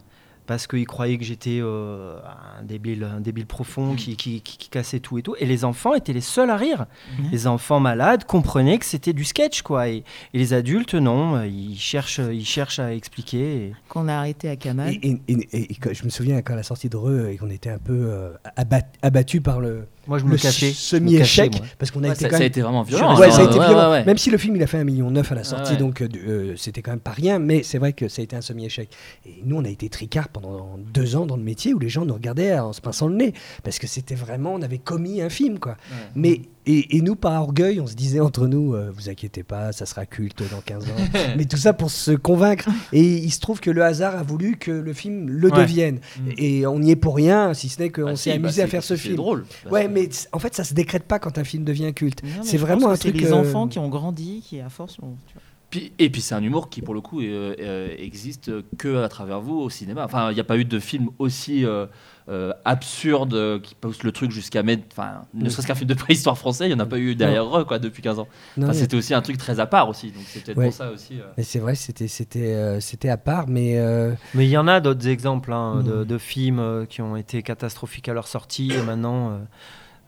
[0.52, 2.18] Parce qu'il croyait que j'étais euh,
[2.60, 5.34] un, débile, un débile profond qui, qui, qui- qui cassait tout et tout.
[5.39, 6.88] Et les enfants étaient les seuls à rire.
[7.32, 9.88] Les enfants malades comprenaient que c'était du sketch, quoi.
[9.88, 13.56] Et, et les adultes, non, ils cherchent, ils cherchent à expliquer.
[13.68, 14.93] et- Quand on a arrêté à Canal.
[14.93, 17.49] Et, et- et- et que je me souviens quand la sortie de Reux et qu'on
[17.49, 20.72] était un peu euh, abat- abattu par le, Moi, je me le cachais.
[20.74, 21.66] semi-échec moi.
[21.78, 23.18] parce qu'on a Ouais, été ça, quand ça a même été vraiment violent.
[23.20, 23.32] Ouais, hein.
[23.32, 23.91] ça a été Ouais, violent.
[23.91, 24.06] ouais, ouais.
[24.06, 25.78] Même si le film il a fait un million neuf à la sortie, ouais.
[25.78, 28.36] donc euh, euh, c'était quand même pas rien, mais c'est vrai que ça a été
[28.36, 28.89] un semi-échec.
[29.26, 32.06] Et nous, on a été tricard pendant deux ans dans le métier où les gens
[32.06, 33.34] nous regardaient en se pinçant le nez
[33.64, 35.78] parce que c'était vraiment, on avait commis un film, quoi.
[36.16, 39.72] Mais et, et nous, par orgueil, on se disait entre nous, euh, vous inquiétez pas,
[39.72, 40.88] ça sera culte dans 15 ans.
[41.38, 42.70] mais tout ça pour se convaincre.
[42.93, 45.58] Et il se trouve que le hasard a voulu que le film le Ouais.
[45.60, 45.99] devienne.
[46.38, 48.62] Et on n'y est pour rien, si ce n'est qu'on Bah s'est si, bah amusé
[48.62, 49.16] à c'est- faire ce c'est film.
[49.16, 49.45] drôle.
[49.66, 52.21] Bah, Ouais, c'est- mais en fait, ça se décrète pas quand un film devient culte.
[52.43, 53.21] C'est vraiment un c'est truc.
[53.21, 54.97] les euh, enfants qui ont grandi, qui à force.
[54.99, 55.41] ont- tu vois.
[55.69, 59.39] Puis- et puis c'est un humour qui, pour le coup, euh, existe que à travers
[59.39, 60.03] vous au cinéma.
[60.03, 61.85] Enfin, il n'y a pas eu de film aussi euh,
[62.27, 64.83] euh, absurde qui pousse le truc jusqu'à mettre.
[64.91, 67.57] Enfin, ne serait-ce qu'un film de préhistoire français, il n'y en a pas eu derrière
[67.57, 68.27] eux quoi depuis 15 ans.
[68.61, 70.07] Enfin, C'était aussi un truc très à part aussi.
[70.11, 70.65] Donc c'est peut-être Ouais.
[70.65, 71.13] pour ça aussi.
[71.21, 71.23] euh.
[71.37, 74.67] Mais c'est vrai, c'était c'était euh, c'était à part, mais euh, Mais il y en
[74.67, 76.05] a d'autres exemples hein, de, Mm.
[76.05, 78.73] de films euh, qui ont été catastrophiques à leur sortie.
[78.73, 79.39] Et maintenant,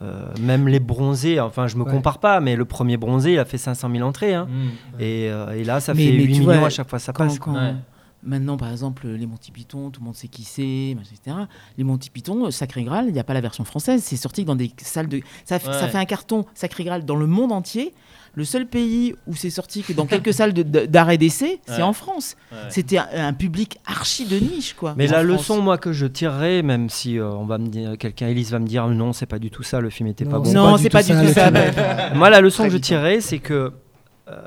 [0.02, 1.91] euh, même les bronzés, enfin je me Ouais.
[1.91, 4.34] compare pas, mais le premier bronzé, il a fait 500 000 entrées.
[4.34, 4.48] hein.
[4.50, 5.02] Mm.
[5.02, 7.00] Et, euh, et là, ça Mais- fait mais 8 tu millions vois, à chaque fois
[7.00, 7.39] ça quand- passe.
[7.39, 7.54] quoi.
[7.54, 7.76] quand- Ouais.
[8.26, 11.36] Maintenant, par exemple, les Monty Python, tout le monde sait qui c'est, etc.
[11.78, 14.02] Les Monty Python, Sacré Graal, il n'y a pas la version française.
[14.02, 15.20] C'est sorti dans des salles de.
[15.44, 17.94] Ça, ça fait un carton Sacré Graal dans le monde entier.
[18.36, 21.81] Le seul pays où c'est sorti que dans quelques salles de- d'arrêt d'essai, c'est Ouais.
[21.84, 22.36] en France.
[22.51, 22.57] Ouais.
[22.69, 24.95] C'était un, un public archi de niche, quoi.
[24.97, 25.39] Mais la France.
[25.39, 28.59] leçon, moi, que je tirerais, même si euh, on va me dire, quelqu'un, Elise va
[28.59, 30.53] me dire, non, c'est pas du tout ça, le film était pas Non, bon.
[30.53, 31.51] Non, c'est pas du tout ça.
[32.15, 33.71] Moi, la leçon Très que je tirerais, c'est que
[34.29, 34.41] euh,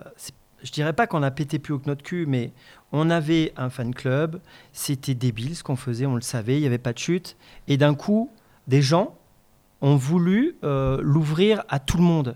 [0.64, 2.50] je dirais pas qu'on a pété plus haut que notre cul, mais
[2.92, 4.40] on avait un fan club,
[4.72, 7.36] c'était débile ce qu'on faisait, on le savait, il n'y avait pas de chute,
[7.68, 8.30] et d'un coup,
[8.66, 9.14] des gens
[9.82, 12.34] ont voulu euh, l'ouvrir à tout le monde.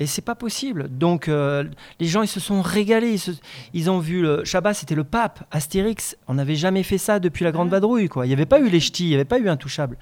[0.00, 0.88] Et c'est pas possible.
[0.88, 1.64] Donc euh,
[1.98, 3.12] les gens ils se sont régalés.
[3.14, 3.30] Ils, se-
[3.74, 5.44] ils ont vu le Chabat, c'était le pape.
[5.50, 8.08] Astérix, on n'avait jamais fait ça depuis la Grande Vadrouille.
[8.08, 8.24] Quoi.
[8.24, 9.98] Il n'y avait pas eu les ch'tis, il n'y avait pas eu Intouchable.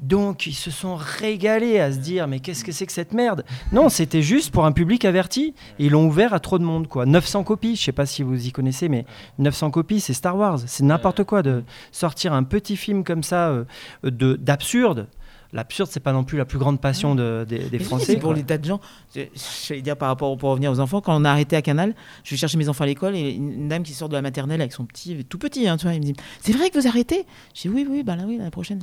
[0.00, 3.44] Donc ils se sont régalés à se dire mais qu'est-ce que c'est que cette merde?
[3.72, 5.54] Non, c'était juste pour un public averti.
[5.80, 6.86] Et ils l'ont ouvert à trop de monde.
[6.86, 7.04] quoi.
[7.04, 9.06] 900 copies, je sais pas si vous y connaissez, mais
[9.38, 10.60] 900 copies, c'est Star Wars.
[10.66, 13.64] C'est n'importe quoi de sortir un petit film comme ça euh,
[14.04, 15.08] de d'absurde.
[15.54, 18.04] L'absurde, c'est pas non plus la plus grande passion de- des, des Français.
[18.14, 18.80] c'est pour les tas de gens.
[19.16, 19.22] Je-
[19.66, 22.30] J'allais dire par rapport pour revenir aux enfants, quand on a arrêté à Canal, je
[22.30, 24.72] vais chercher mes enfants à l'école et une dame qui sort de la maternelle avec
[24.74, 27.24] son petit, tout petit, hein, tu vois, il me dit C'est vrai que vous arrêtez?
[27.54, 28.78] Je dis Oui, oui, bah là, oui, l'année prochaine.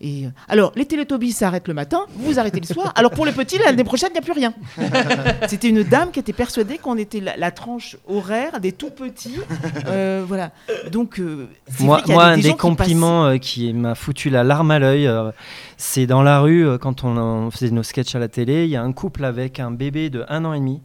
[0.00, 2.92] Et euh, alors, les Télétobies s'arrêtent le matin, vous arrêtez le soir.
[2.96, 4.52] Alors pour les petits, l'année prochaine, il n'y a plus rien.
[5.48, 9.38] C'était une dame qui était persuadée qu'on était la, la tranche horaire des tout petits.
[9.86, 10.50] Euh, voilà.
[10.92, 14.70] Donc, euh, c'est Moi, moi, des- un des qui compliments qui m'a foutu la larme
[14.70, 15.30] à l'œil, euh,
[15.78, 18.76] c'est dans la rue, quand on, on faisait nos sketchs à la télé, il y
[18.76, 20.82] a un couple avec un bébé de un an et demi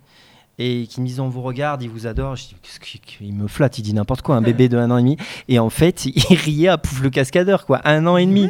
[0.62, 2.36] et qui me disent on vous regarde, il vous adore.
[2.36, 4.92] Je dis qu'est-ce qu'il il me flatte, il dit n'importe quoi, un bébé de un
[4.92, 5.18] an et demi.
[5.48, 8.48] Et en fait, il riait à Pouf le cascadeur, quoi, un an et demi.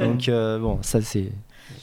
[0.00, 1.30] Donc euh, bon, ça c'est.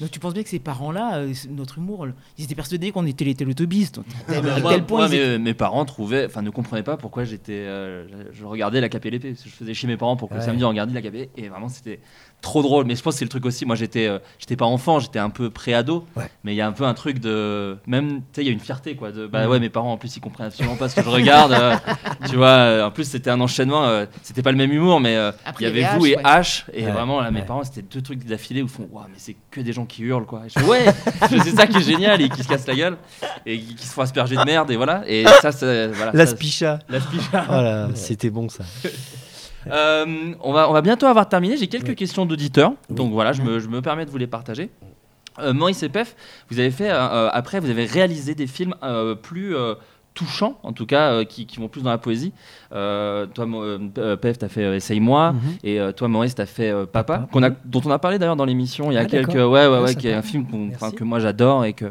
[0.02, 2.08] Donc tu penses bien que ces parents-là, euh, notre humour,
[2.38, 3.96] ils étaient persuadés qu'on était les télétobistes.
[3.96, 4.06] Donc,
[4.46, 7.24] à Moi- quel point moi, mes, étaient- mes parents trouvaient, enfin ne comprenaient pas pourquoi
[7.24, 9.30] j'étais, euh, je regardais la capée et l'épée.
[9.32, 10.46] Parce que Je faisais chez mes parents pour que le Ouais.
[10.46, 12.00] samedi on regardait la capée et vraiment c'était
[12.42, 12.86] trop drôle.
[12.86, 13.66] Mais je pense que c'est le truc aussi.
[13.66, 16.06] Moi j'étais, euh, j'étais pas enfant, j'étais un peu pré-ado.
[16.16, 16.30] Ouais.
[16.44, 18.54] Mais il y a un peu un truc de, même, tu sais, il y a
[18.54, 19.12] une fierté quoi.
[19.12, 19.50] De, bah Mhm.
[19.52, 21.52] ouais, mes parents en plus ils comprennent absolument pas ce que je regarde.
[21.54, 21.76] euh,
[22.30, 23.86] tu vois, euh, en plus c'était un enchaînement.
[23.86, 26.24] euh, c'était pas le même humour, mais Après, il y avait vous H, et ouais.
[26.24, 26.92] H et Ouais.
[26.92, 29.60] vraiment là mes parents c'était deux trucs d'affilée où ils font, waouh mais c'est que
[29.62, 30.44] des gens qui hurlent quoi.
[30.46, 30.86] Et je fais, ouais,
[31.30, 32.98] c'est ça qui est génial et qui se cassent la gueule
[33.46, 35.04] et qui, qui se font asperger de merde et voilà.
[35.08, 36.12] Et ça, c'est voilà.
[36.14, 36.80] La spicha.
[36.88, 37.46] la spicha.
[37.48, 38.64] Voilà, c'était bon ça.
[39.72, 41.58] Euh, on, va, on va bientôt avoir terminé.
[41.58, 42.74] J'ai quelques questions d'auditeurs.
[42.90, 44.70] Donc voilà, je me, je me permets de vous les partager.
[45.40, 46.16] Euh, Maurice et Pef,
[46.50, 48.74] vous avez fait, euh, après, vous avez réalisé des films
[49.22, 49.56] plus
[50.14, 52.34] touchants, en tout cas, qui, qui vont plus dans la poésie.
[52.72, 53.28] Toi,
[54.20, 55.34] Pef, t'as fait Essaye-moi.
[55.34, 55.40] Mhm.
[55.64, 58.96] Et toi, Maurice, t'as fait Papa, a, dont on a parlé d'ailleurs dans l'émission il
[58.96, 59.36] y a Ah, quelques.
[59.36, 60.46] Ouais, ouais, Ah, ouais, qui est un film
[60.96, 61.86] que moi j'adore et que.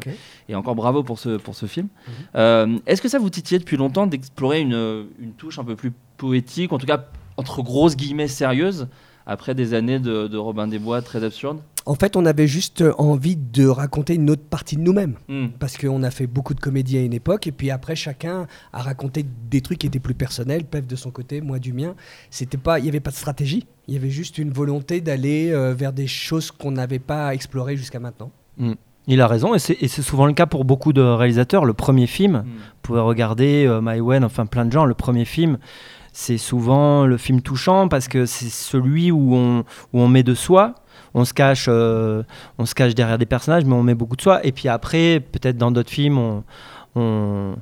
[0.49, 1.87] Et encore bravo pour ce, pour ce film.
[2.35, 2.81] Mhm.
[2.85, 6.73] Est-ce que ça vous titillait depuis longtemps d'explorer une, une touche un peu plus poétique,
[6.73, 7.05] en tout cas
[7.37, 8.87] entre grosses guillemets sérieuses,
[9.25, 12.81] après des années de, de Robin des Bois très absurdes En fait, on avait juste
[12.97, 15.15] envie de raconter une autre partie de nous-mêmes.
[15.27, 15.47] Hmm.
[15.59, 18.81] Parce qu'on a fait beaucoup de comédie à une époque, et puis après, chacun a
[18.81, 21.93] raconté des trucs qui étaient plus personnels, Pef de son côté, moi du mien.
[22.29, 25.51] C'était pas, il n'y avait pas de stratégie, il y avait juste une volonté d'aller
[25.51, 28.31] euh, vers des choses qu'on n'avait pas explorées jusqu'à maintenant.
[29.09, 31.63] Il a raison, et c'est et c'est souvent le cas pour beaucoup de réalisateurs.
[31.63, 32.43] Le premier film, Hmm.
[32.43, 35.59] vous pouvez regarder euh, My Wen, enfin plein de gens, le premier film,
[36.19, 39.59] c'est souvent le film touchant parce que c'est celui où on,
[39.93, 40.73] où on met de soi.
[41.13, 42.23] On se, cache, euh,
[42.57, 44.43] on se cache derrière des personnages, mais on met beaucoup de soi.
[44.43, 46.43] Et puis après, peut-être dans d'autres films, on,
[46.95, 47.55] on,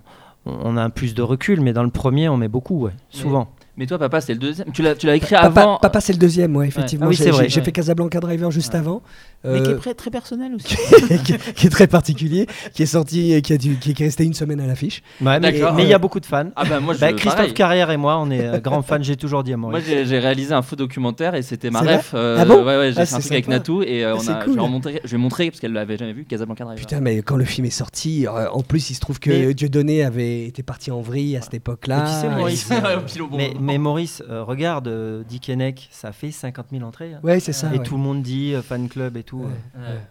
[0.45, 3.49] on a un plus de recul, mais dans le premier, on met beaucoup, ouais, souvent.
[3.77, 4.71] Mais toi, papa, c'était le deuxième.
[4.71, 5.77] Tu l'as tu l'as écrit Papa, avant.
[5.81, 7.05] Papa, c'est le deuxième, ouais, effectivement.
[7.07, 7.43] Ah oui, J'ai- c'est vrai.
[7.43, 7.65] J'ai j'ai Ouais.
[7.65, 8.79] fait Casablanca Driver juste Ouais.
[8.79, 9.01] avant.
[9.43, 10.75] Mais qui est euh, très, très personnel aussi.
[11.25, 14.23] qui, est- qui est très particulier, qui est sorti, qui, a dû- qui est resté
[14.23, 15.03] une semaine à l'affiche.
[15.21, 15.73] Ouais, mais D'accord.
[15.75, 16.49] mais il y a beaucoup de fans.
[16.55, 17.53] Ah bah moi, je, Bah, Christophe pareil.
[17.53, 19.85] Carrière et moi, on est euh, grands fans, j'ai toujours dit à Moi, Maurice.
[19.87, 22.11] j'ai j'ai réalisé un faux documentaire et c'était ma C'est ref.
[22.15, 23.47] euh, Ah bon Ouais, ouais, j'ai Ah, fait un c'est truc avec.
[23.49, 26.13] Natou et euh, Ah, on c'est a, je, je vais montrer parce qu'elle l'avait jamais
[26.13, 26.79] vu Casablanca Driver.
[26.79, 30.45] Putain, mais quand le film est sorti, en plus, il se trouve que Dieudonné avait
[30.45, 32.05] été parti en vrille à cette époque-là.
[33.65, 37.13] Mais, Maurice, euh, regarde, euh, Dick Henneck, ça fait 50 000 entrées.
[37.15, 37.19] hein.
[37.23, 37.73] Ouais, c'est ça.
[37.73, 37.83] et ouais.
[37.83, 39.39] tout le monde dit euh, fan club et tout.
[39.39, 39.49] Ouais.
[39.77, 39.95] euh.
[39.95, 40.01] Ouais.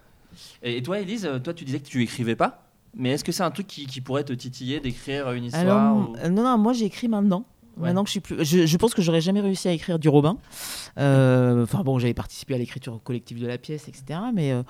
[0.63, 2.61] Et et toi, Elise, euh, toi, tu disais que tu écrivais pas.
[2.97, 6.11] Mais est-ce que c'est un truc qui, qui pourrait te titiller d'écrire une histoire Alors,
[6.11, 7.45] ou- euh, non, non, moi j'écris maintenant.
[7.77, 7.89] Ouais.
[7.89, 10.09] Maintenant que je suis plus, je, je pense que j'aurais jamais réussi à écrire du
[10.09, 10.37] Robin.
[10.99, 14.21] Euh, Enfin bon, j'avais participé à l'écriture collective de la pièce, etc.
[14.33, 14.63] Mais euh,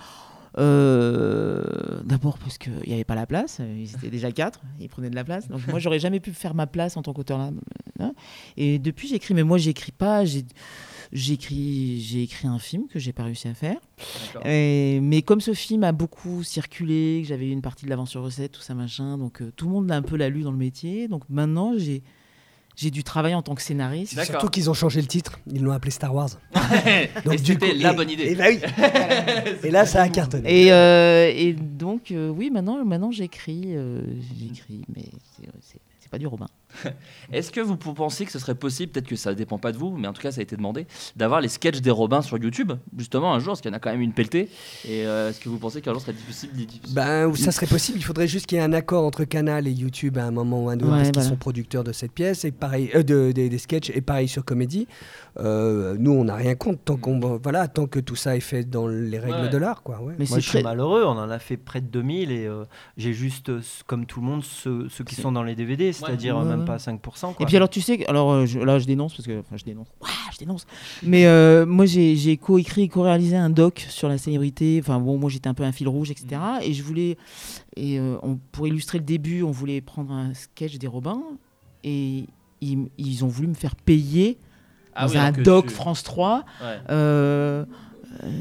[0.58, 1.62] euh,
[2.04, 3.58] d'abord parce qu'il n'y avait pas la place.
[3.60, 5.48] euh, Ils étaient déjà quatre, ils prenaient de la place.
[5.48, 7.50] Donc moi j'aurais jamais pu faire ma place en tant qu'auteur là.
[8.00, 8.12] hein.
[8.56, 10.24] Et depuis j'écris, mais moi j'écris pas.
[10.24, 10.44] J'ai
[11.12, 13.76] j'écris, j'ai écrit un film que j'ai pas réussi à faire.
[14.44, 18.22] Et- mais comme ce film a beaucoup circulé, que j'avais eu une partie de l'aventure
[18.22, 20.50] recette, tout ça machin, donc euh, tout le monde l'a un peu l'a lu dans
[20.50, 21.06] le métier.
[21.08, 22.02] Donc maintenant, j'ai
[22.76, 24.20] j'ai dû travailler en tant que scénariste.
[24.24, 26.30] Surtout qu'ils ont changé le titre, ils l'ont appelé Star Wars.
[27.30, 28.24] et du c'était coup- la et- bonne idée.
[28.24, 28.60] Et, bah oui.
[29.64, 30.64] et là, ça a cartonné.
[30.66, 34.00] Et, euh, et donc, euh, oui, maintenant, maintenant j'écris, euh,
[34.38, 35.04] j'écris, mais
[35.60, 36.46] c'est- c'est pas du Robin.
[37.32, 39.96] Est-ce que vous pensez que ce serait possible, peut-être que ça dépend pas de vous,
[39.96, 40.86] mais en tout cas ça a été demandé,
[41.16, 43.80] d'avoir les sketchs des Robins sur YouTube, justement un jour, parce qu'il y en a
[43.80, 44.50] quand même une pelletée.
[44.86, 46.50] Et euh, est-ce que vous pensez qu'un jour ce serait difficile
[46.94, 47.98] Ben, ça serait possible.
[47.98, 50.64] Il faudrait juste qu'il y ait un accord entre Canal et YouTube à un moment
[50.64, 51.28] ou un autre, Ouais, parce qu'ils voilà.
[51.30, 54.44] sont producteurs de cette pièce et pareil, euh, de, des- des sketchs et pareil sur
[54.44, 54.86] Comédie.
[55.40, 58.64] Euh, nous, on n'a rien contre tant qu'on, voilà, tant que tout ça est fait
[58.64, 59.48] dans les règles Ouais.
[59.48, 60.00] de l'art, quoi.
[60.02, 60.14] Ouais.
[60.18, 62.64] Mais Moi, suis malheureux, on en a fait près de 2000 et euh,
[62.96, 63.50] j'ai juste,
[63.86, 66.60] comme tout le monde, ceux, ceux qui sont dans les DVD, c'est-à-dire Ouais, euh, même
[66.60, 66.64] ouais.
[66.66, 67.34] pas 5%.
[67.40, 69.56] Et puis alors tu sais, que- alors euh, je- là je dénonce parce que, enfin
[69.56, 70.66] je dénonce, Ouah, je dénonce.
[71.02, 74.78] Mais euh, moi j'ai co-écrit, co-réalisé un doc sur la célébrité.
[74.82, 76.40] Enfin bon, moi j'étais un peu un fil rouge, etc.
[76.62, 77.16] Et je voulais,
[77.76, 81.22] et euh, on, pour illustrer le début, on voulait prendre un sketch des Robins
[81.84, 82.24] et
[82.60, 84.38] ils, ils ont voulu me faire payer
[84.94, 86.44] Ah dans oui, un doc tu- France 3.
[86.62, 86.66] Ouais.
[86.90, 87.64] euh,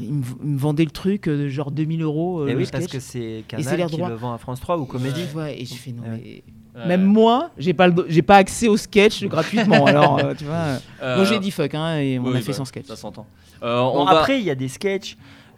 [0.00, 2.40] ils, me, me vendaient le truc euh, genre 2000 euros.
[2.42, 4.08] euh, Et le oui, parce que c'est Canal qui droit.
[4.08, 5.24] le vend à France 3 ou Comédie.
[5.34, 6.20] Ouais, et je fais non Ouais.
[6.22, 6.42] mais
[6.76, 6.86] Ouais.
[6.86, 10.54] même moi j'ai pas j'ai pas accès au sketch gratuitement alors euh, tu vois.
[10.54, 12.86] euh, Euh, donc j'ai dit fuck hein, et on oui, a fait bah, sans sketch.
[12.86, 13.26] Ça s'entend.
[13.62, 15.16] Euh, on Bon, va- Après, il y a des sketchs.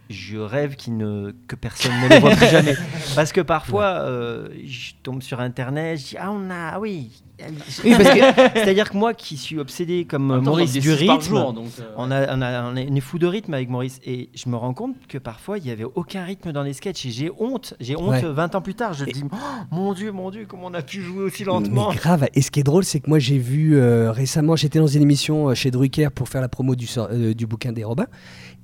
[0.09, 2.77] Je rêve ne, que personne ne les voit plus jamais.
[3.17, 6.71] Parce que parfois, euh, je tombe sur Internet, je dis Ah, on a.
[6.75, 7.11] Ah oui.
[7.69, 12.11] C'est-à-dire que moi qui suis obsédé comme temps, Maurice du rythme, jour, donc, euh, on,
[12.11, 14.01] a, on, a, on, est, on est fou de rythme avec Maurice.
[14.07, 17.05] Et je me rends compte que parfois, il n'y avait aucun rythme dans les sketchs.
[17.07, 17.75] Et j'ai honte.
[17.81, 18.25] J'ai honte Ouais.
[18.25, 18.95] euh, 20 ans plus tard.
[18.95, 19.37] Je me dis Oh,
[19.71, 22.27] Mon Dieu, mon Dieu, comment on a pu jouer aussi Mais lentement grave.
[22.35, 25.03] Et ce qui est drôle, c'est que moi j'ai vu euh, récemment, j'étais dans une
[25.03, 28.07] émission chez Drucker pour faire la promo du, euh, du bouquin des Robins,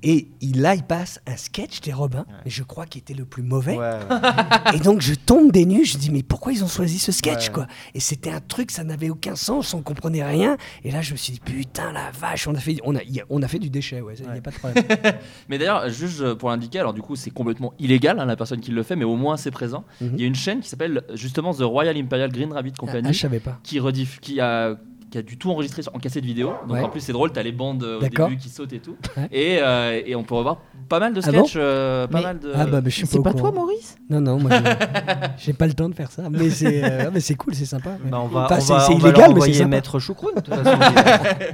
[0.03, 3.41] et il, là il passe un sketch des Robins, je crois qu'il était le plus
[3.43, 3.77] mauvais.
[3.77, 3.79] Ouais,
[4.09, 4.75] ouais.
[4.75, 7.49] Et donc je tombe des nues, je dis mais pourquoi ils ont choisi ce sketch
[7.49, 7.67] quoi?
[7.95, 10.57] Et c'était un truc, ça n'avait aucun sens, on comprenait rien.
[10.83, 13.19] Et là je me suis dit putain la vache, on a fait, on a, y
[13.21, 14.83] a- on a fait du déchet, ouais, il n'y a pas de problème.
[15.49, 18.59] Mais d'ailleurs, juste euh, pour l'indiquer, alors du coup, c'est complètement illégal, hein, la personne
[18.59, 19.83] qui le fait, mais au moins c'est présent.
[20.01, 20.11] Mhm.
[20.15, 23.11] Il y a une chaîne qui s'appelle justement The Royal Imperial Green Rabbit Company, Ah,
[23.11, 23.59] je savais pas.
[23.63, 24.75] qui rediff, qui a
[25.13, 26.53] qui a du tout enregistré sur- en cassette vidéo.
[26.67, 26.81] Donc Ouais.
[26.81, 28.95] en plus c'est drôle, t'as les bandes euh, au début qui sautent et tout.
[29.15, 29.27] Ouais.
[29.31, 30.57] Et, euh, et on peut revoir
[30.89, 32.51] pas mal de Ah bon sketchs, euh, pas Mais- mal de.
[32.55, 34.49] Ah bah mais je suis pas toi, Maurice Non non, moi
[35.37, 37.91] j'ai- pas le temps de faire ça, mais c'est, euh, mais c'est cool, c'est sympa.
[37.91, 38.09] ouais.
[38.09, 39.67] Bah, on va, Enfin, on c'est- va, c'est on va illégal, mais c'est envoyer sympa.
[39.69, 40.33] Maître Choucroune.
[40.35, 40.79] de toute façon.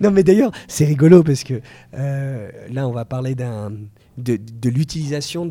[0.00, 1.60] Non, mais d'ailleurs, c'est rigolo parce que
[1.96, 3.70] euh, là, on va parler d'un,
[4.18, 5.50] de, de l'utilisation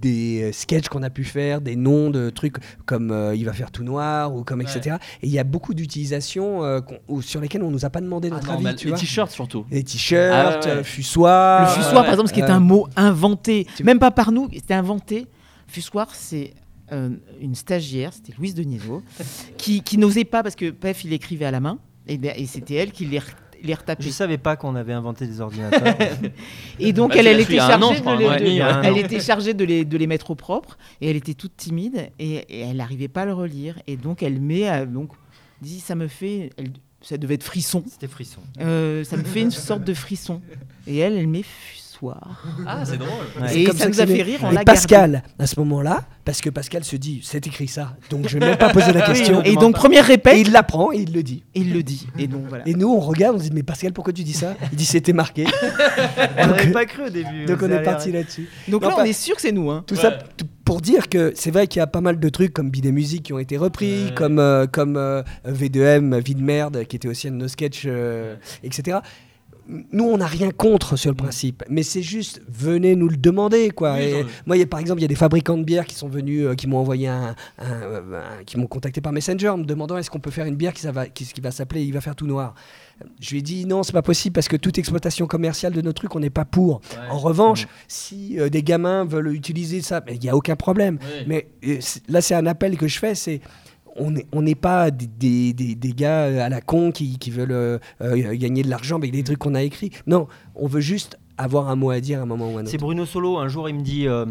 [0.00, 3.52] des euh, sketchs qu'on a pu faire, des noms de trucs comme euh, Il va
[3.52, 4.96] faire tout noir ou comme etc.
[5.22, 6.80] Et il y a beaucoup d'utilisations euh,
[7.20, 8.76] sur lesquelles on nous a pas demandé Ah notre non, avis.
[8.76, 9.64] tu les t-shirts surtout.
[9.70, 10.70] Les t-shirts, Ah ouais, ouais.
[10.80, 11.62] euh, fussoirs.
[11.76, 12.02] Le fussoir, ouais.
[12.02, 15.26] par exemple, ce qui est Euh, un mot inventé, même pas par nous, c'était inventé.
[15.66, 16.54] Fussoir, c'est
[16.92, 19.02] euh, une stagiaire, c'était Louise Deniso,
[19.56, 22.74] qui, qui n'osait pas parce que Pef, il écrivait à la main, et, et c'était
[22.74, 23.20] elle qui les,
[23.66, 24.02] les retapait.
[24.04, 25.94] Je savais pas qu'on avait inventé des ordinateurs.
[26.78, 29.84] Et donc, Bah, elle, était an, chargée crois, de les, de- elle était chargée les,
[29.84, 33.22] de les mettre au propre, et elle était toute timide, et, et elle n'arrivait pas
[33.22, 33.78] à le relire.
[33.86, 35.10] Et donc, elle met, euh, donc,
[35.60, 36.70] dit, ça me fait, elle-
[37.02, 37.84] ça devait être frisson.
[37.88, 38.40] C'était frisson.
[38.60, 40.40] Euh, ça me fait une sorte de frisson.
[40.88, 41.44] Et elle, elle met
[42.66, 43.10] Ah, c'est drôle.
[43.40, 43.48] Ouais.
[43.48, 44.64] C'est Et comme ça nous a fait rire, on Et.
[44.64, 48.46] Pascal, à ce moment-là, parce que Pascal se dit, c'est écrit ça, donc je vais
[48.46, 49.42] même pas poser la question.
[49.42, 51.44] Et donc, première Et répète, il l'apprend et il le dit.
[51.54, 52.06] et il le dit.
[52.18, 52.66] Et donc, voilà.
[52.68, 54.54] Et nous, on regarde, on se dit, mais Pascal, pourquoi tu dis ça?
[54.72, 55.46] Il dit, c'était marqué.
[56.38, 57.44] On n'avait pas cru au début.
[57.46, 58.48] Donc on est parti là-dessus.
[58.68, 59.70] Donc Non, là, pas- on est sûr que c'est nous.
[59.70, 59.84] Hein.
[59.86, 60.18] Tout ça
[60.64, 63.22] pour dire que c'est vrai qu'il y a pas mal de trucs comme Bidet Musique
[63.24, 67.28] qui ont été repris, comme, euh, comme euh, V2M, Vie de merde, qui était aussi
[67.28, 68.34] un de nos sketchs, euh,
[68.64, 68.98] etc.
[69.68, 73.70] Nous, on n'a rien contre sur le principe, mais c'est juste, venez nous le demander,
[73.70, 73.94] quoi.
[73.94, 75.86] Oui, Et genre- moi, y a, par exemple, il y a des fabricants de bières
[75.86, 79.12] qui sont venus, euh, qui m'ont envoyé un, un- euh, un- qui m'ont contacté par
[79.12, 81.40] Messenger, en me demandant est-ce qu'on peut faire une bière qui, ça va, qui, qui
[81.40, 82.54] va s'appeler Il va faire tout noir.
[83.20, 85.92] Je lui ai dit non, c'est pas possible parce que toute exploitation commerciale de nos
[85.92, 86.80] trucs, on n'est pas pour.
[87.10, 90.98] En revanche, si euh, des gamins veulent utiliser ça, il n'y a aucun problème.
[91.02, 91.24] Oui.
[91.26, 93.40] Mais euh, là, c'est un appel que je fais, c'est
[93.98, 97.52] on n'est on pas des, des, des- des gars à la con qui, qui veulent
[97.52, 99.90] euh, euh, gagner de l'argent avec des trucs qu'on a écrits.
[100.06, 102.64] Non, on veut juste avoir un mot à dire à un moment ou à un
[102.64, 102.84] C'est autre.
[102.84, 104.24] Bruno Solo, un jour il me dit euh,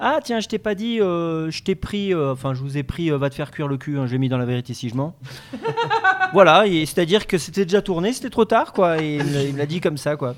[0.00, 2.82] Ah tiens, je t'ai pas dit, euh, je t'ai pris, euh, enfin je vous ai
[2.82, 4.88] pris, euh, va te faire cuire le cul, hein, j'ai mis dans la vérité si
[4.88, 5.14] je mens.
[6.32, 9.42] voilà, et c'est-à-dire que c'était déjà tourné, c'était trop tard quoi, et il me l'a-
[9.44, 10.34] il me l'a dit comme ça quoi.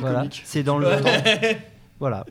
[0.00, 0.88] Voilà, c'est dans le.
[2.00, 2.24] voilà.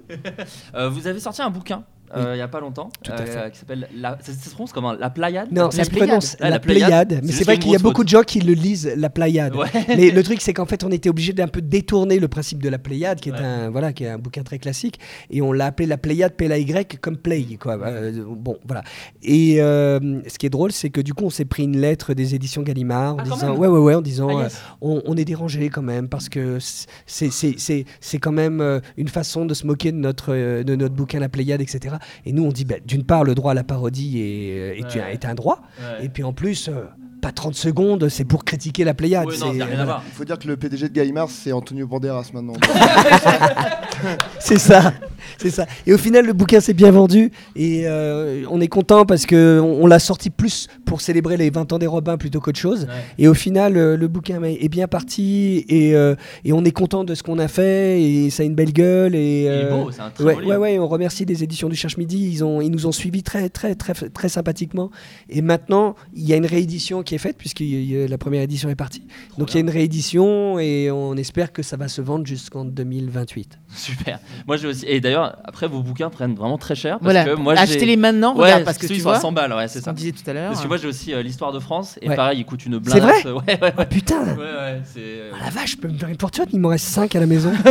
[0.76, 1.84] Euh, vous avez sorti un bouquin
[2.16, 4.18] euh, il y a pas longtemps euh, qui s'appelle la...
[4.22, 4.94] ça, se prononce comment?
[4.94, 6.08] La Playade Non, ça se Pléiade.
[6.08, 7.20] prononce la, la Pléiade.
[7.24, 8.06] Mais c'est vrai qu'il y a beaucoup faute.
[8.08, 9.56] de gens qui le lisent la Pléiade.
[9.56, 9.68] Ouais.
[9.90, 12.70] Mais le truc, c'est qu'en fait, on était obligé d'un peu détourner le principe de
[12.70, 13.40] la Pléiade, qui est Ouais.
[13.40, 15.00] un voilà, qui est un bouquin très classique,
[15.30, 17.78] et on l'a appelé la Pléiade P Y comme play quoi.
[17.80, 18.84] Euh, bon, voilà.
[19.22, 22.14] Et euh, ce qui est drôle, c'est que du coup, on s'est pris une lettre
[22.14, 24.56] des éditions Gallimard en Ah, disant ouais ouais ouais, en disant Ah, yes.
[24.56, 26.58] euh, on, on est dérangé quand même parce que
[27.06, 30.34] c'est c'est quand même une façon de se moquer de notre
[30.64, 31.96] de notre bouquin la Pléiade, etc.
[32.26, 35.14] Et nous, on dit bah, d'une part, le droit à la parodie est, est, Ouais.
[35.14, 35.62] est un droit.
[35.80, 36.06] Ouais.
[36.06, 36.86] Et puis en plus, euh,
[37.22, 39.28] pas 30 secondes, c'est pour critiquer la Pléiade.
[39.40, 39.86] Non, voilà.
[39.86, 40.04] voir.
[40.08, 42.54] Il faut dire que le PDG de Gallimard, c'est Antonio Banderas maintenant.
[44.40, 44.94] C'est ça,
[45.38, 45.66] c'est ça.
[45.86, 49.60] Et au final, le bouquin s'est bien vendu et euh, on est content parce que
[49.60, 52.82] on, on l'a sorti plus pour célébrer les 20 ans des Robins plutôt qu'autre chose.
[52.84, 52.94] Ouais.
[53.18, 56.16] Et au final, euh, le bouquin est bien parti et, euh,
[56.46, 59.16] et on est content de ce qu'on a fait et ça a une belle gueule
[59.16, 59.44] et.
[59.44, 61.76] Il est beau, c'est un très Ouais, beau ouais, ouais, on remercie les éditions du
[61.76, 62.30] Cherche Midi.
[62.32, 64.92] Ils, ont, ils nous ont suivis très, très, très, très sympathiquement.
[65.30, 68.76] Et maintenant, il y a une réédition qui est faite, puisque la première édition est
[68.76, 69.04] partie.
[69.38, 72.66] Donc il y a une réédition et on espère que ça va se vendre jusqu'en
[72.66, 73.60] 2028.
[73.76, 74.20] Super.
[74.48, 74.86] Moi j'ai aussi.
[74.88, 77.00] Et d'ailleurs, après vos bouquins prennent vraiment très cher.
[77.00, 77.24] Parce Voilà.
[77.26, 79.32] que moi, j'ai- Achetez-les maintenant, Ouais, regarde, parce que tu ils sont à vois, 100
[79.32, 79.94] balles, ouais, c'est ce ça.
[79.94, 80.50] disait tout à l'heure.
[80.52, 82.16] Parce que moi j'ai aussi euh, l'histoire de France et Ouais.
[82.16, 82.94] pareil, il coûte une blinde.
[82.94, 83.74] C'est vrai Ouais, ouais.
[83.78, 85.00] Ah putain Ouais, ouais, c'est.
[85.00, 87.20] euh, Ah la vache, je peux me faire une fortune, il m'en reste 5 à
[87.20, 87.52] la maison.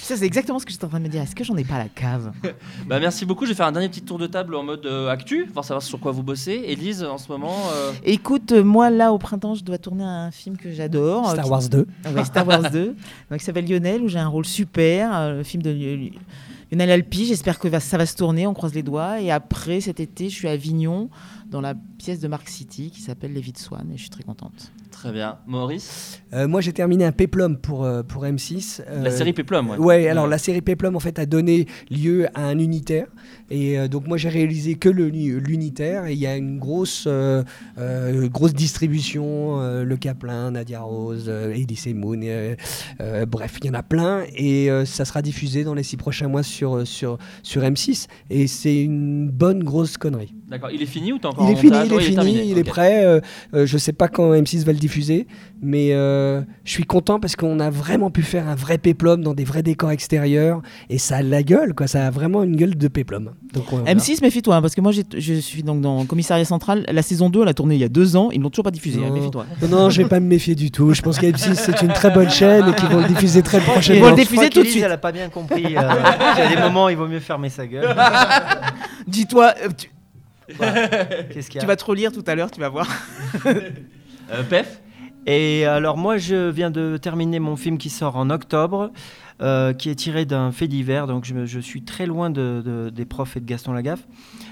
[0.00, 1.22] Ça, c'est exactement ce que j'étais en train de me dire.
[1.22, 2.32] Est-ce que j'en ai pas à la cave?
[2.88, 3.44] Bah, merci beaucoup.
[3.44, 5.82] Je vais faire un dernier petit tour de table en mode euh, actu, pour savoir
[5.82, 6.62] sur quoi vous bossez.
[6.66, 7.54] Élise, en ce moment.
[7.74, 11.30] euh, Écoute, moi, là, au printemps, je dois tourner un film que j'adore.
[11.30, 11.86] Star Wars 2.
[12.14, 12.96] Ouais, Star Wars 2,
[13.30, 16.12] donc, qui s'appelle Lionel, où j'ai un rôle super, euh, le film de Li-
[16.72, 17.26] une année Alpi.
[17.26, 18.46] J'espère que ça va se tourner.
[18.46, 19.20] On croise les doigts.
[19.20, 21.10] Et après, cet été, je suis à Avignon
[21.50, 23.88] dans la pièce de Mark City qui s'appelle Les Vies de Swan.
[23.92, 24.70] Et je suis très contente.
[25.00, 25.38] Très bien.
[25.46, 28.82] Maurice Euh, moi, j'ai terminé un péplum pour, euh, pour M6.
[28.86, 29.78] La Euh, série Péplum, ouais.
[29.78, 33.06] Ouais, alors la série Péplum en fait a donné lieu à un unitaire
[33.50, 37.08] et donc moi j'ai réalisé que le l'unitaire et il y a une grosse
[38.30, 42.20] grosse distribution le Kaplan, Nadia Rose, Elise Moon,
[43.28, 46.42] bref il y en a plein et ça sera diffusé dans les six prochains mois
[46.42, 50.34] sur sur sur M6 et c'est une bonne grosse connerie.
[50.48, 50.70] D'accord.
[50.72, 52.14] Il est fini ou t'es encore Il en est fini, montage il est Ouais, fini,
[52.16, 52.44] terminé.
[52.44, 52.66] il est Ok.
[52.66, 53.04] prêt.
[53.04, 53.20] euh,
[53.54, 54.89] euh, je sais pas quand M6 va le diffuser,
[55.62, 59.34] mais euh, je suis content parce qu'on a vraiment pu faire un vrai péplum dans
[59.34, 61.86] des vrais décors extérieurs et ça a la gueule, quoi.
[61.86, 63.32] Ça a vraiment une gueule de péplum.
[63.52, 63.94] Donc, euh, voilà.
[63.94, 66.84] M6, méfie-toi, hein, parce que moi, je suis donc dans Commissariat Central.
[66.90, 68.30] La saison 2, elle a tourné il y a deux ans.
[68.32, 69.00] Ils l'ont toujours pas diffusée.
[69.04, 69.14] hein, Non.
[69.14, 69.46] méfie-toi.
[69.62, 70.92] Non, non, je vais pas me méfier du tout.
[70.94, 73.58] Je pense que M6 c'est une très bonne chaîne et qu'ils vont le diffuser très
[73.58, 74.10] Ils vont prochainement.
[74.10, 74.82] le diffuser tout de suite.
[74.84, 75.64] Elle a pas bien compris.
[75.64, 75.68] euh,
[76.36, 77.94] Il y a des moments, il vaut mieux fermer sa gueule.
[79.06, 79.90] Dis-toi, euh, tu,
[81.32, 82.88] Qu'est-ce qu'il y a tu vas trop lire tout à l'heure, tu vas voir.
[84.32, 84.80] Euh, Pef
[85.26, 88.90] Et alors moi, je viens de terminer mon film qui sort en octobre,
[89.42, 93.04] euh, qui est tiré d'un fait divers, donc je, suis très loin de, de- des
[93.06, 94.06] profs et de Gaston Lagaffe.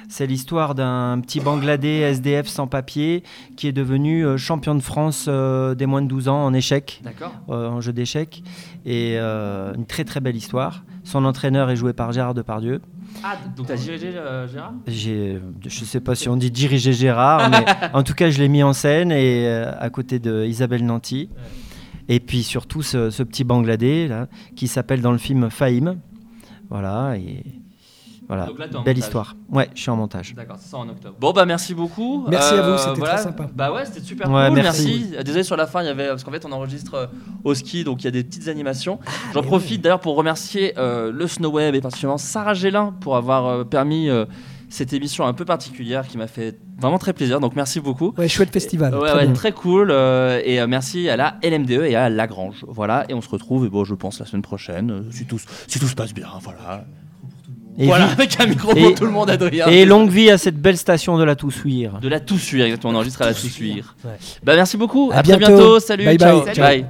[0.08, 3.22] C'est l'histoire d'un petit Bangladais SDF sans papier
[3.56, 7.00] qui est devenu euh, champion de France euh, des moins de 12 ans en échecs,
[7.04, 7.32] D'accord.
[7.50, 8.42] euh, en jeu d'échecs,
[8.86, 10.84] et euh, une très très belle histoire.
[11.04, 12.80] Son entraîneur est joué par Gérard Depardieu.
[13.24, 17.50] Ah, donc t'as dirigé euh, Gérard J'ai, je sais pas si on dit diriger Gérard,
[17.50, 20.84] mais en tout cas, je l'ai mis en scène et euh, à côté de Isabelle
[20.84, 21.28] Nanty.
[22.08, 25.98] Et puis surtout ce, ce petit Bangladais là, qui s'appelle dans le film Fahim.
[26.70, 27.44] Voilà et
[28.28, 29.04] voilà, Donc là, t'es en belle montage.
[29.08, 29.36] histoire.
[29.50, 30.34] Ouais, je suis en montage.
[30.34, 31.16] D'accord, c'est ça en octobre.
[31.18, 32.26] Bon bah merci beaucoup.
[32.28, 33.48] Merci à vous, c'était très sympa.
[33.54, 34.54] Bah ouais, c'était super Ouais, cool.
[34.56, 34.86] merci.
[35.00, 35.16] Merci.
[35.16, 37.06] Euh, Désolé sur la fin, il y avait parce qu'en fait on enregistre euh,
[37.44, 38.98] au ski, donc il y a des petites animations.
[39.06, 43.46] Ah, J'en profite d'ailleurs pour remercier euh, le Snowweb et particulièrement Sarah Gélin pour avoir
[43.46, 44.26] euh, permis euh,
[44.70, 47.40] cette émission un peu particulière qui m'a fait vraiment très plaisir.
[47.40, 48.12] Donc merci beaucoup.
[48.18, 48.94] Ouais, chouette festival.
[48.94, 49.90] Ouais, très ouais, très cool.
[49.90, 52.66] euh, et euh, merci à la LMDE et à Lagrange.
[52.68, 55.40] Voilà, et on se retrouve, et bon, je pense, la semaine prochaine, euh, si, tout,
[55.66, 56.28] si tout se passe bien.
[56.42, 56.84] Voilà.
[57.80, 59.66] Et, voilà, avec un micro et- pour tout le monde, Adrien.
[59.68, 62.00] et longue vie à cette belle station de la Toussuire.
[62.00, 62.92] De la Toussuire, exactement.
[62.92, 63.94] On enregistre à la Toussuire.
[64.04, 64.10] Ouais.
[64.42, 65.10] Bah, merci beaucoup.
[65.12, 65.78] À À, très bientôt.
[65.78, 66.04] Salut.
[66.04, 66.44] Bye ciao.
[66.44, 66.54] bye.
[66.56, 66.86] Bye.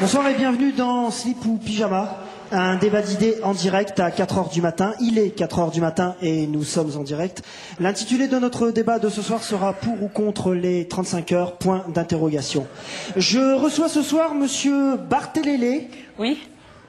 [0.00, 2.18] Bonsoir et bienvenue dans Slip ou Pyjama,
[2.52, 4.94] un débat d'idées en direct à 4h du matin.
[5.00, 7.42] Il est 4h du matin et nous sommes en direct.
[7.80, 11.84] L'intitulé de notre débat de ce soir sera pour ou contre les 35 heures, point
[11.88, 12.66] d'interrogation.
[13.16, 15.84] Je reçois ce soir monsieur Barthéléle.
[16.18, 16.38] Oui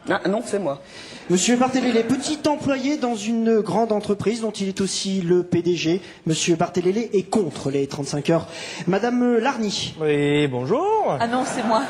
[0.10, 0.82] ah, Non, c'est moi.
[1.30, 6.02] Monsieur Barthéléle, petit employé dans une grande entreprise dont il est aussi le PDG.
[6.26, 8.48] Monsieur Barthéléle est contre les 35 heures.
[8.88, 9.94] Madame Larny.
[10.02, 11.18] Oui, bonjour.
[11.20, 11.84] Ah non, c'est moi.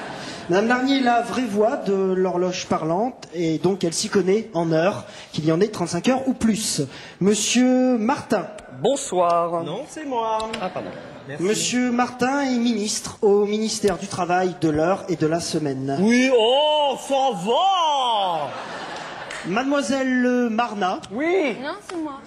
[0.50, 4.72] Madame Larnier est la vraie voix de l'horloge parlante et donc elle s'y connaît en
[4.72, 6.82] heures, qu'il y en ait 35 heures ou plus.
[7.22, 8.47] Monsieur Martin.
[8.82, 9.64] Bonsoir.
[9.64, 10.39] Non, c'est moi.
[10.60, 10.89] Ah, pardon.
[11.28, 11.43] Merci.
[11.43, 15.95] Monsieur Martin est ministre au ministère du Travail, de l'heure et de la semaine.
[16.02, 18.50] Oui, oh, ça va
[19.45, 21.00] Mademoiselle Marna.
[21.12, 21.58] Oui.
[21.62, 22.22] Non, c'est moi.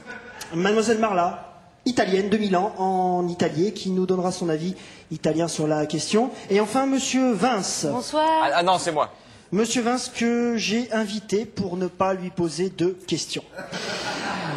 [0.55, 1.52] Mademoiselle Marla,
[1.87, 4.75] italienne de Milan, en italien, qui nous donnera son avis
[5.11, 6.31] italien sur la question.
[6.51, 7.87] Et enfin, Monsieur Vince.
[7.91, 8.51] Bonsoir.
[8.55, 9.11] Ah, non, c'est moi.
[9.51, 13.45] Monsieur Vince que j'ai invité pour ne pas lui poser de questions.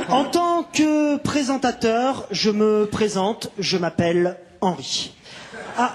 [0.09, 5.13] En tant que présentateur, je me présente, je m'appelle Henri.
[5.77, 5.93] Ah,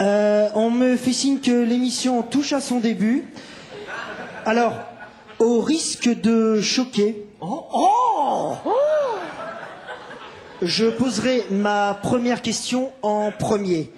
[0.00, 3.24] euh, on me fait signe que l'émission touche à son début.
[4.44, 4.74] Alors,
[5.38, 7.24] au risque de choquer,
[10.62, 13.90] je poserai ma première question en premier.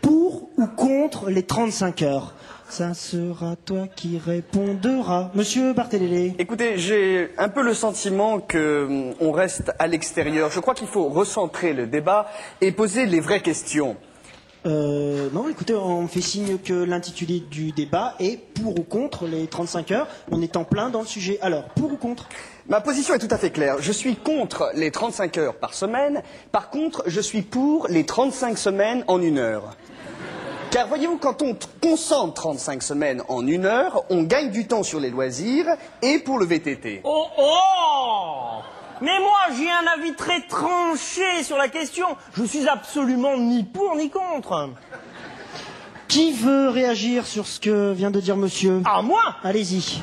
[0.00, 2.34] Pour ou contre les 35 heures?
[2.68, 5.30] Ça sera toi qui répondras.
[5.34, 6.34] Monsieur Barthélémy.
[6.38, 10.50] Écoutez, j'ai un peu le sentiment que hum, reste à l'extérieur.
[10.50, 12.28] Je crois qu'il faut recentrer le débat
[12.60, 13.96] et poser les vraies questions.
[14.64, 19.26] Euh, non, écoutez, on me fait signe que l'intitulé du débat est pour ou contre
[19.26, 20.08] les 35 heures?
[20.30, 21.38] On est en plein dans le sujet.
[21.42, 22.28] Alors, pour ou contre?
[22.68, 23.76] Ma position est tout à fait claire.
[23.80, 26.22] Je suis contre les 35 heures par semaine.
[26.52, 29.76] Par contre, je suis pour les 35 semaines en une heure.
[30.70, 35.00] Car voyez-vous, quand on concentre 35 semaines en une heure, on gagne du temps sur
[35.00, 35.66] les loisirs
[36.00, 37.00] et pour le VTT.
[37.04, 38.62] Oh, oh
[39.00, 42.06] Mais moi, j'ai un avis très tranché sur la question.
[42.34, 44.70] Je suis absolument ni pour ni contre.
[46.08, 48.82] Qui veut réagir sur ce que vient de dire monsieur?
[48.84, 49.22] Ah, moi?
[49.42, 50.02] Allez-y.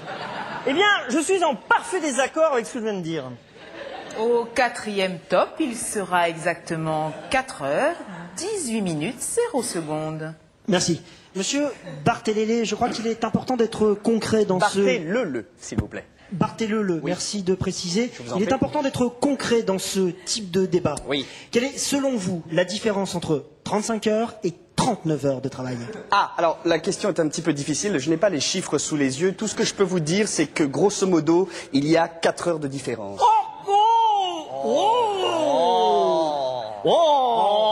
[0.67, 3.23] Eh bien, je suis en parfait désaccord avec ce que je viens de dire.
[4.19, 7.95] Au quatrième top, il sera exactement 4 heures,
[8.35, 10.33] 18 minutes, 0 secondes.
[10.67, 11.01] Merci.
[11.35, 11.67] Monsieur
[12.03, 14.79] Barthélémy, je crois qu'il est important d'être concret dans ce...
[14.79, 16.05] Barthé-le-le, s'il vous plaît.
[16.31, 18.11] Barthélemy, merci de préciser.
[18.35, 20.95] Il est important d'être concret dans ce type de débat.
[21.07, 21.25] Oui.
[21.51, 25.77] Quelle est, selon vous, la différence entre 35 heures et 39 heures de travail
[26.09, 27.97] Ah, alors la question est un petit peu difficile.
[27.99, 29.33] Je n'ai pas les chiffres sous les yeux.
[29.33, 32.47] Tout ce que je peux vous dire, c'est que grosso modo, il y a 4
[32.47, 33.19] heures de différence.
[36.85, 37.68] Au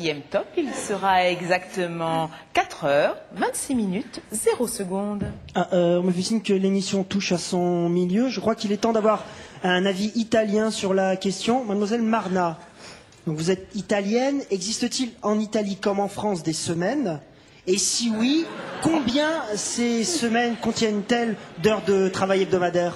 [0.00, 0.22] quatrième
[0.56, 5.24] il sera exactement 4 heures, 26 minutes, 0 secondes.
[5.54, 8.28] Ah, euh, On me fait signe que l'émission touche à son milieu.
[8.28, 9.24] Je crois qu'il est temps d'avoir
[9.62, 11.64] un avis italien sur la question.
[11.64, 12.58] Mademoiselle Marna,
[13.26, 14.40] donc vous êtes italienne.
[14.50, 17.20] Existe-t-il en Italie comme en France des semaines?
[17.66, 18.46] Et si oui,
[18.82, 22.94] combien ces semaines contiennent-elles d'heures de travail hebdomadaire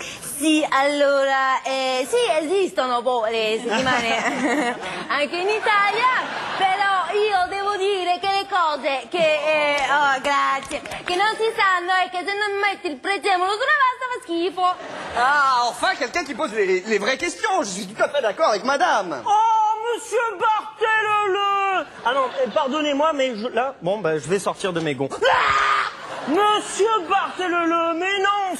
[0.00, 4.76] Sì, allora, eh, sì, esistono poi le settimane
[5.08, 6.08] anche in Italia,
[6.56, 11.92] però io devo dire che le cose che, eh, oh, grazie, che non si sanno
[12.04, 14.74] è che se non metti il prezzemolo sulla pasta fa schifo.
[15.16, 17.62] Ah, enfin quelqu'un qui pose les, les vraies questions.
[17.62, 19.22] Je suis tout à fait d'accord avec madame.
[19.26, 24.72] Oh, monsieur Barthélemy Ah non, eh, pardonnez-moi, mais je, là, bon, ben, je vais sortir
[24.72, 25.08] de mes gonds.
[25.12, 25.90] Ah
[26.28, 28.09] monsieur Barthélemy, mais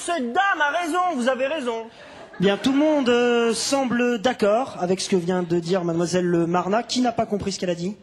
[0.00, 1.86] cette dame a raison, vous avez raison.
[2.40, 6.82] Bien, tout le monde euh, semble d'accord avec ce que vient de dire Mademoiselle Marna.
[6.82, 7.96] Qui n'a pas compris ce qu'elle a dit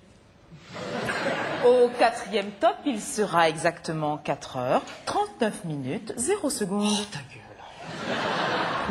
[1.66, 6.88] Au quatrième top, il sera exactement 4 heures, 39 minutes, 0 secondes.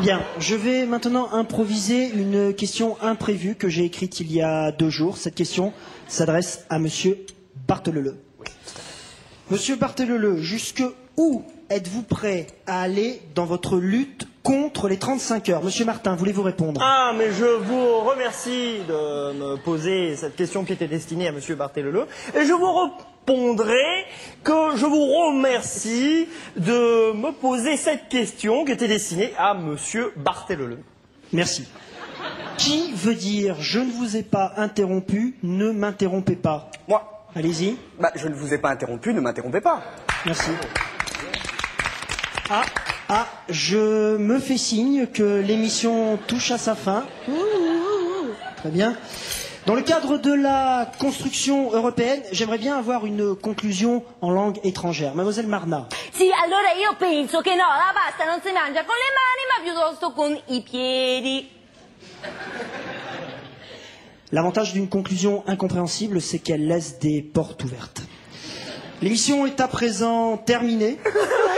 [0.01, 4.91] Bien, je vais maintenant improviser une question imprévue que j'ai écrite il y a deux
[4.91, 5.17] jours.
[5.17, 5.73] Cette question
[6.09, 7.25] s'adresse à Monsieur
[7.69, 8.17] Barthelele.
[9.51, 10.83] Monsieur Barthelele, jusque
[11.17, 15.65] où êtes-vous prêt à aller dans votre lutte contre les 35 heures?
[15.65, 16.81] Monsieur Martin, voulez-vous répondre?
[16.85, 21.57] Ah, mais je vous remercie de me poser cette question qui était destinée à Monsieur
[21.57, 22.01] Barthélemy.
[22.35, 24.05] Et je vous répondrai
[24.45, 30.77] que je vous remercie de me poser cette question qui était destinée à Monsieur Barthélemy.
[31.33, 31.67] Merci.
[32.57, 36.71] Qui veut dire je ne vous ai pas interrompu, ne m'interrompez pas?
[36.89, 37.13] Moi.
[37.35, 37.77] Allez-y.
[38.01, 39.83] Bah, je ne vous ai pas interrompu, ne m'interrompez pas.
[40.25, 40.53] Merci.
[42.49, 42.65] Ah,
[43.09, 47.05] ah, je me fais signe que l'émission touche à sa fin.
[48.59, 48.97] Très bien.
[49.67, 55.17] Dans le cadre de la construction européenne, j'aimerais bien avoir une conclusion en langue étrangère.
[55.17, 55.89] Mademoiselle Marna.
[56.13, 59.65] Sì, allora io penso che no, la pasta non si mangia con le mani, ma
[59.65, 61.51] piuttosto con i piedi.
[64.31, 68.03] L'avantage d'une conclusion incompréhensible, c'est qu'elle laisse des portes ouvertes.
[69.03, 70.99] L'émission est à présent terminée.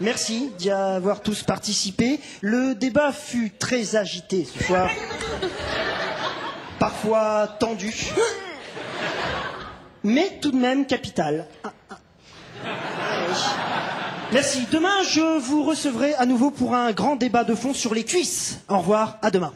[0.00, 2.20] Merci d'y avoir tous participé.
[2.40, 4.90] Le débat fut très agité ce soir.
[6.78, 7.94] Parfois tendu.
[10.04, 11.46] Mais tout de même capital.
[11.64, 11.98] Ah, ah.
[14.32, 14.66] Merci.
[14.70, 18.58] Demain, je vous recevrai à nouveau pour un grand débat de fond sur les cuisses.
[18.68, 19.52] Au revoir, à demain.